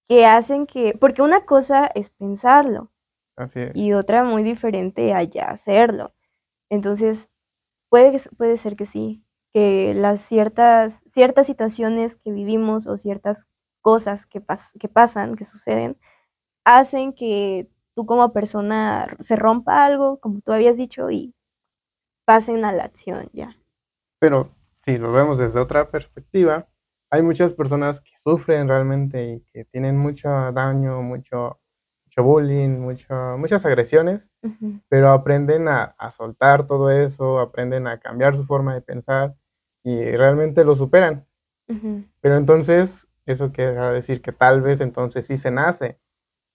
que 0.09 0.25
hacen 0.25 0.67
que, 0.67 0.97
porque 0.99 1.21
una 1.21 1.45
cosa 1.45 1.87
es 1.95 2.09
pensarlo. 2.09 2.91
Así 3.37 3.61
es. 3.61 3.71
Y 3.73 3.93
otra 3.93 4.25
muy 4.25 4.43
diferente 4.43 5.13
a 5.13 5.23
ya 5.23 5.45
hacerlo. 5.45 6.11
Entonces, 6.69 7.29
puede, 7.89 8.19
puede 8.37 8.57
ser 8.57 8.75
que 8.75 8.85
sí, 8.85 9.23
que 9.53 9.93
las 9.95 10.21
ciertas, 10.21 11.03
ciertas 11.07 11.47
situaciones 11.47 12.15
que 12.15 12.31
vivimos 12.31 12.87
o 12.87 12.97
ciertas 12.97 13.47
cosas 13.81 14.25
que, 14.25 14.43
que 14.79 14.89
pasan, 14.89 15.35
que 15.35 15.45
suceden, 15.45 15.97
hacen 16.65 17.13
que 17.13 17.69
tú 17.95 18.05
como 18.05 18.31
persona 18.31 19.15
se 19.19 19.35
rompa 19.35 19.85
algo, 19.85 20.19
como 20.19 20.41
tú 20.41 20.53
habías 20.53 20.77
dicho, 20.77 21.09
y 21.09 21.33
pasen 22.25 22.63
a 22.65 22.71
la 22.71 22.83
acción 22.83 23.29
ya. 23.33 23.57
Pero 24.19 24.51
si 24.83 24.97
lo 24.97 25.11
vemos 25.11 25.37
desde 25.37 25.59
otra 25.59 25.89
perspectiva, 25.89 26.67
hay 27.09 27.23
muchas 27.23 27.53
personas 27.53 28.01
que 28.01 28.11
sufren 28.17 28.67
realmente 28.67 29.33
y 29.33 29.41
que 29.51 29.65
tienen 29.65 29.97
mucho 29.97 30.29
daño, 30.51 31.01
mucho, 31.01 31.58
mucho 32.19 32.23
bullying, 32.23 32.79
mucho, 32.79 33.37
muchas 33.37 33.65
agresiones, 33.65 34.29
pero 34.87 35.11
aprenden 35.11 35.67
a, 35.67 35.95
soltar 36.11 36.65
todo 36.65 36.89
eso, 36.91 37.39
aprenden 37.39 37.87
a 37.87 37.99
cambiar 37.99 38.35
su 38.35 38.45
forma 38.45 38.73
de 38.73 38.81
pensar 38.81 39.35
y 39.83 40.11
realmente 40.11 40.63
lo 40.63 40.75
superan. 40.75 41.25
Pero 42.21 42.35
entonces, 42.35 43.07
eso 43.25 43.51
quiere 43.51 43.73
decir 43.91 44.21
que 44.21 44.31
tal 44.31 44.61
vez 44.61 44.81
entonces 44.81 45.25
sí 45.27 45.37
se 45.37 45.51
nace 45.51 45.99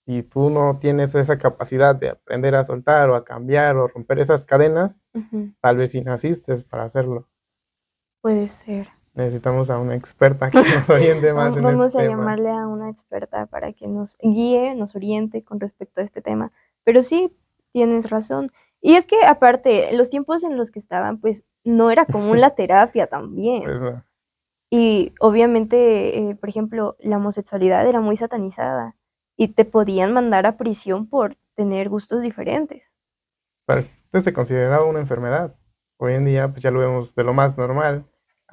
si 0.05 0.21
tú 0.21 0.49
no 0.51 0.77
tienes 0.77 1.15
esa 1.15 1.37
capacidad 1.39 1.95
de 1.95 2.09
aprender 2.09 2.53
a 2.53 2.63
soltar 2.63 3.09
o 3.09 3.15
a 3.15 3.25
cambiar 3.25 3.75
o 3.77 3.87
romper 3.87 4.19
esas 4.19 4.45
cadenas, 4.45 4.99
tal 5.61 5.77
vez 5.77 5.91
si 5.91 6.01
naciste 6.01 6.57
para 6.57 6.83
hacerlo. 6.83 7.27
Puede 8.21 8.47
ser. 8.47 8.89
Necesitamos 9.15 9.69
a 9.69 9.79
una 9.79 9.95
experta 9.95 10.51
que 10.51 10.57
nos 10.61 10.89
oriente 10.89 11.33
más. 11.33 11.59
Vamos 11.59 11.87
este 11.95 12.01
a 12.01 12.07
llamarle 12.09 12.49
a 12.49 12.67
una 12.67 12.89
experta 12.89 13.45
para 13.45 13.71
que 13.71 13.87
nos 13.87 14.17
guíe, 14.21 14.75
nos 14.75 14.95
oriente 14.95 15.43
con 15.43 15.59
respecto 15.59 16.01
a 16.01 16.03
este 16.03 16.21
tema. 16.21 16.51
Pero 16.83 17.01
sí, 17.01 17.35
tienes 17.71 18.09
razón. 18.09 18.51
Y 18.81 18.95
es 18.95 19.05
que 19.05 19.25
aparte, 19.25 19.93
los 19.93 20.09
tiempos 20.09 20.43
en 20.43 20.57
los 20.57 20.69
que 20.69 20.79
estaban, 20.79 21.19
pues 21.19 21.43
no 21.63 21.91
era 21.91 22.05
común 22.05 22.41
la 22.41 22.49
terapia 22.55 23.07
también. 23.07 23.63
Pues 23.63 23.81
y 24.69 25.13
obviamente, 25.21 26.17
eh, 26.17 26.35
por 26.35 26.49
ejemplo, 26.49 26.97
la 26.99 27.17
homosexualidad 27.17 27.87
era 27.87 28.01
muy 28.01 28.17
satanizada 28.17 28.95
y 29.37 29.49
te 29.49 29.63
podían 29.63 30.13
mandar 30.13 30.45
a 30.45 30.57
prisión 30.57 31.07
por 31.07 31.37
tener 31.55 31.87
gustos 31.87 32.21
diferentes. 32.21 32.93
Entonces 33.67 34.23
se 34.23 34.33
consideraba 34.33 34.85
una 34.85 34.99
enfermedad. 34.99 35.55
Hoy 35.97 36.13
en 36.13 36.25
día 36.25 36.49
pues 36.49 36.61
ya 36.61 36.71
lo 36.71 36.79
vemos 36.79 37.15
de 37.15 37.23
lo 37.23 37.33
más 37.33 37.57
normal, 37.57 38.05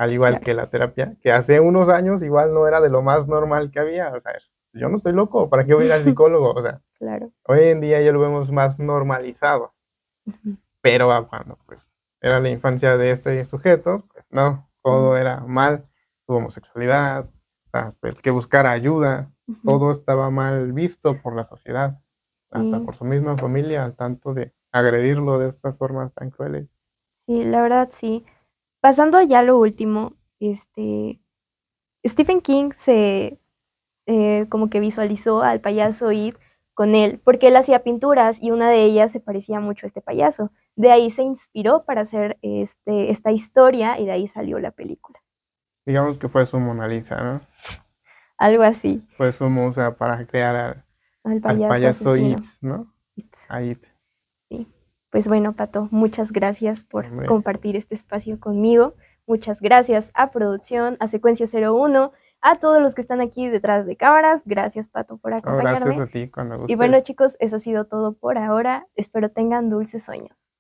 al 0.03 0.13
igual 0.13 0.41
que 0.41 0.53
la 0.53 0.69
terapia, 0.69 1.17
que 1.21 1.31
hace 1.31 1.61
unos 1.61 1.89
años 1.89 2.23
igual 2.23 2.53
no 2.53 2.67
era 2.67 2.81
de 2.81 2.91
lo 2.91 3.03
más 3.03 3.29
normal 3.29 3.71
que 3.71 3.79
había. 3.79 4.13
O 4.13 4.21
sea, 4.21 4.33
yo 4.73 4.89
no 4.89 4.97
estoy 4.97 5.13
loco, 5.13 5.49
¿para 5.49 5.65
qué 5.65 5.75
voy 5.75 5.85
a 5.85 5.87
ir 5.87 5.93
al 5.93 6.05
psicólogo? 6.05 6.53
O 6.53 6.63
sea, 6.63 6.81
claro. 6.99 7.31
hoy 7.47 7.61
en 7.61 7.81
día 7.81 8.01
ya 8.01 8.11
lo 8.11 8.21
vemos 8.21 8.51
más 8.51 8.79
normalizado. 8.81 9.75
Pero 10.81 11.09
cuando 11.29 11.57
pues 11.67 11.91
era 12.21 12.41
la 12.41 12.49
infancia 12.49 12.97
de 12.97 13.13
este 13.13 13.45
sujeto, 13.45 13.99
pues 14.13 14.33
no, 14.33 14.69
todo 14.83 15.17
era 15.17 15.41
mal, 15.41 15.87
su 16.27 16.33
homosexualidad, 16.33 17.27
o 17.67 17.69
sea, 17.69 17.95
el 18.03 18.21
que 18.21 18.31
buscara 18.31 18.73
ayuda, 18.73 19.31
todo 19.65 19.93
estaba 19.93 20.31
mal 20.31 20.73
visto 20.73 21.21
por 21.23 21.37
la 21.37 21.45
sociedad, 21.45 22.01
hasta 22.51 22.81
por 22.81 22.97
su 22.97 23.05
misma 23.05 23.37
familia, 23.37 23.85
al 23.85 23.95
tanto 23.95 24.35
de 24.35 24.53
agredirlo 24.73 25.39
de 25.39 25.49
estas 25.49 25.77
formas 25.77 26.13
tan 26.13 26.31
crueles. 26.31 26.69
Sí, 27.27 27.45
la 27.45 27.63
verdad 27.63 27.89
sí. 27.93 28.25
Pasando 28.83 29.23
ya 29.23 29.39
a 29.39 29.43
lo 29.43 29.57
último, 29.59 30.17
este 30.41 31.21
Stephen 32.05 32.41
King 32.41 32.73
se 32.77 33.39
eh, 34.07 34.47
como 34.49 34.69
que 34.69 34.81
visualizó 34.81 35.43
al 35.43 35.61
payaso 35.61 36.11
Id 36.11 36.35
con 36.75 36.97
él, 36.97 37.21
porque 37.23 37.49
él 37.49 37.57
hacía 37.57 37.85
pinturas 37.85 38.43
y 38.43 38.51
una 38.51 38.69
de 38.69 38.83
ellas 38.83 39.13
se 39.13 39.21
parecía 39.21 39.61
mucho 39.61 39.87
a 39.87 39.89
este 39.89 40.01
payaso. 40.01 40.51
De 40.75 40.91
ahí 40.91 41.13
se 41.13 41.23
inspiró 41.23 41.85
para 41.85 42.01
hacer 42.01 42.39
este, 42.43 43.13
esta 43.13 43.31
historia 43.31 44.01
y 44.01 44.07
de 44.07 44.13
ahí 44.13 44.27
salió 44.27 44.59
la 44.59 44.73
película. 44.73 45.23
Digamos 45.87 46.19
que 46.19 46.29
fue 46.29 46.45
su 46.45 46.59
Mona 46.59 46.89
Lisa, 46.89 47.23
¿no? 47.23 47.41
algo 48.43 48.65
así. 48.65 49.07
Pues 49.17 49.37
su 49.37 49.49
musa 49.49 49.97
para 49.97 50.27
crear 50.27 50.85
al, 51.23 51.41
payaso, 51.41 52.17
¿no? 52.63 52.93
Sí. 53.15 53.31
Pues 55.13 55.29
bueno, 55.29 55.53
Pato, 55.53 55.89
muchas 55.91 56.33
gracias 56.33 56.85
por 56.85 57.27
compartir 57.27 57.77
este 57.77 57.95
espacio 57.95 58.41
conmigo. 58.41 58.95
Muchas 59.27 59.61
gracias 59.61 60.11
a 60.15 60.31
Producción, 60.31 60.97
a 61.01 61.09
Secuencia 61.09 61.47
01, 61.47 62.13
a 62.41 62.57
todos 62.57 62.81
los 62.81 62.95
que 62.95 63.03
están 63.03 63.21
aquí 63.21 63.47
detrás 63.51 63.85
de 63.85 63.95
cámaras. 63.95 64.41
Gracias, 64.47 64.89
Pato, 64.89 65.19
por 65.19 65.35
acompañarme. 65.35 65.81
gracias 65.81 66.01
a 66.01 66.07
ti, 66.07 66.31
cuando 66.31 66.65
Y 66.67 66.77
bueno, 66.77 66.99
chicos, 67.03 67.37
eso 67.41 67.57
ha 67.57 67.59
sido 67.59 67.85
todo 67.85 68.15
por 68.15 68.39
ahora. 68.39 68.87
Espero 68.95 69.31
tengan 69.31 69.69
dulces 69.69 70.03
sueños. 70.03 70.52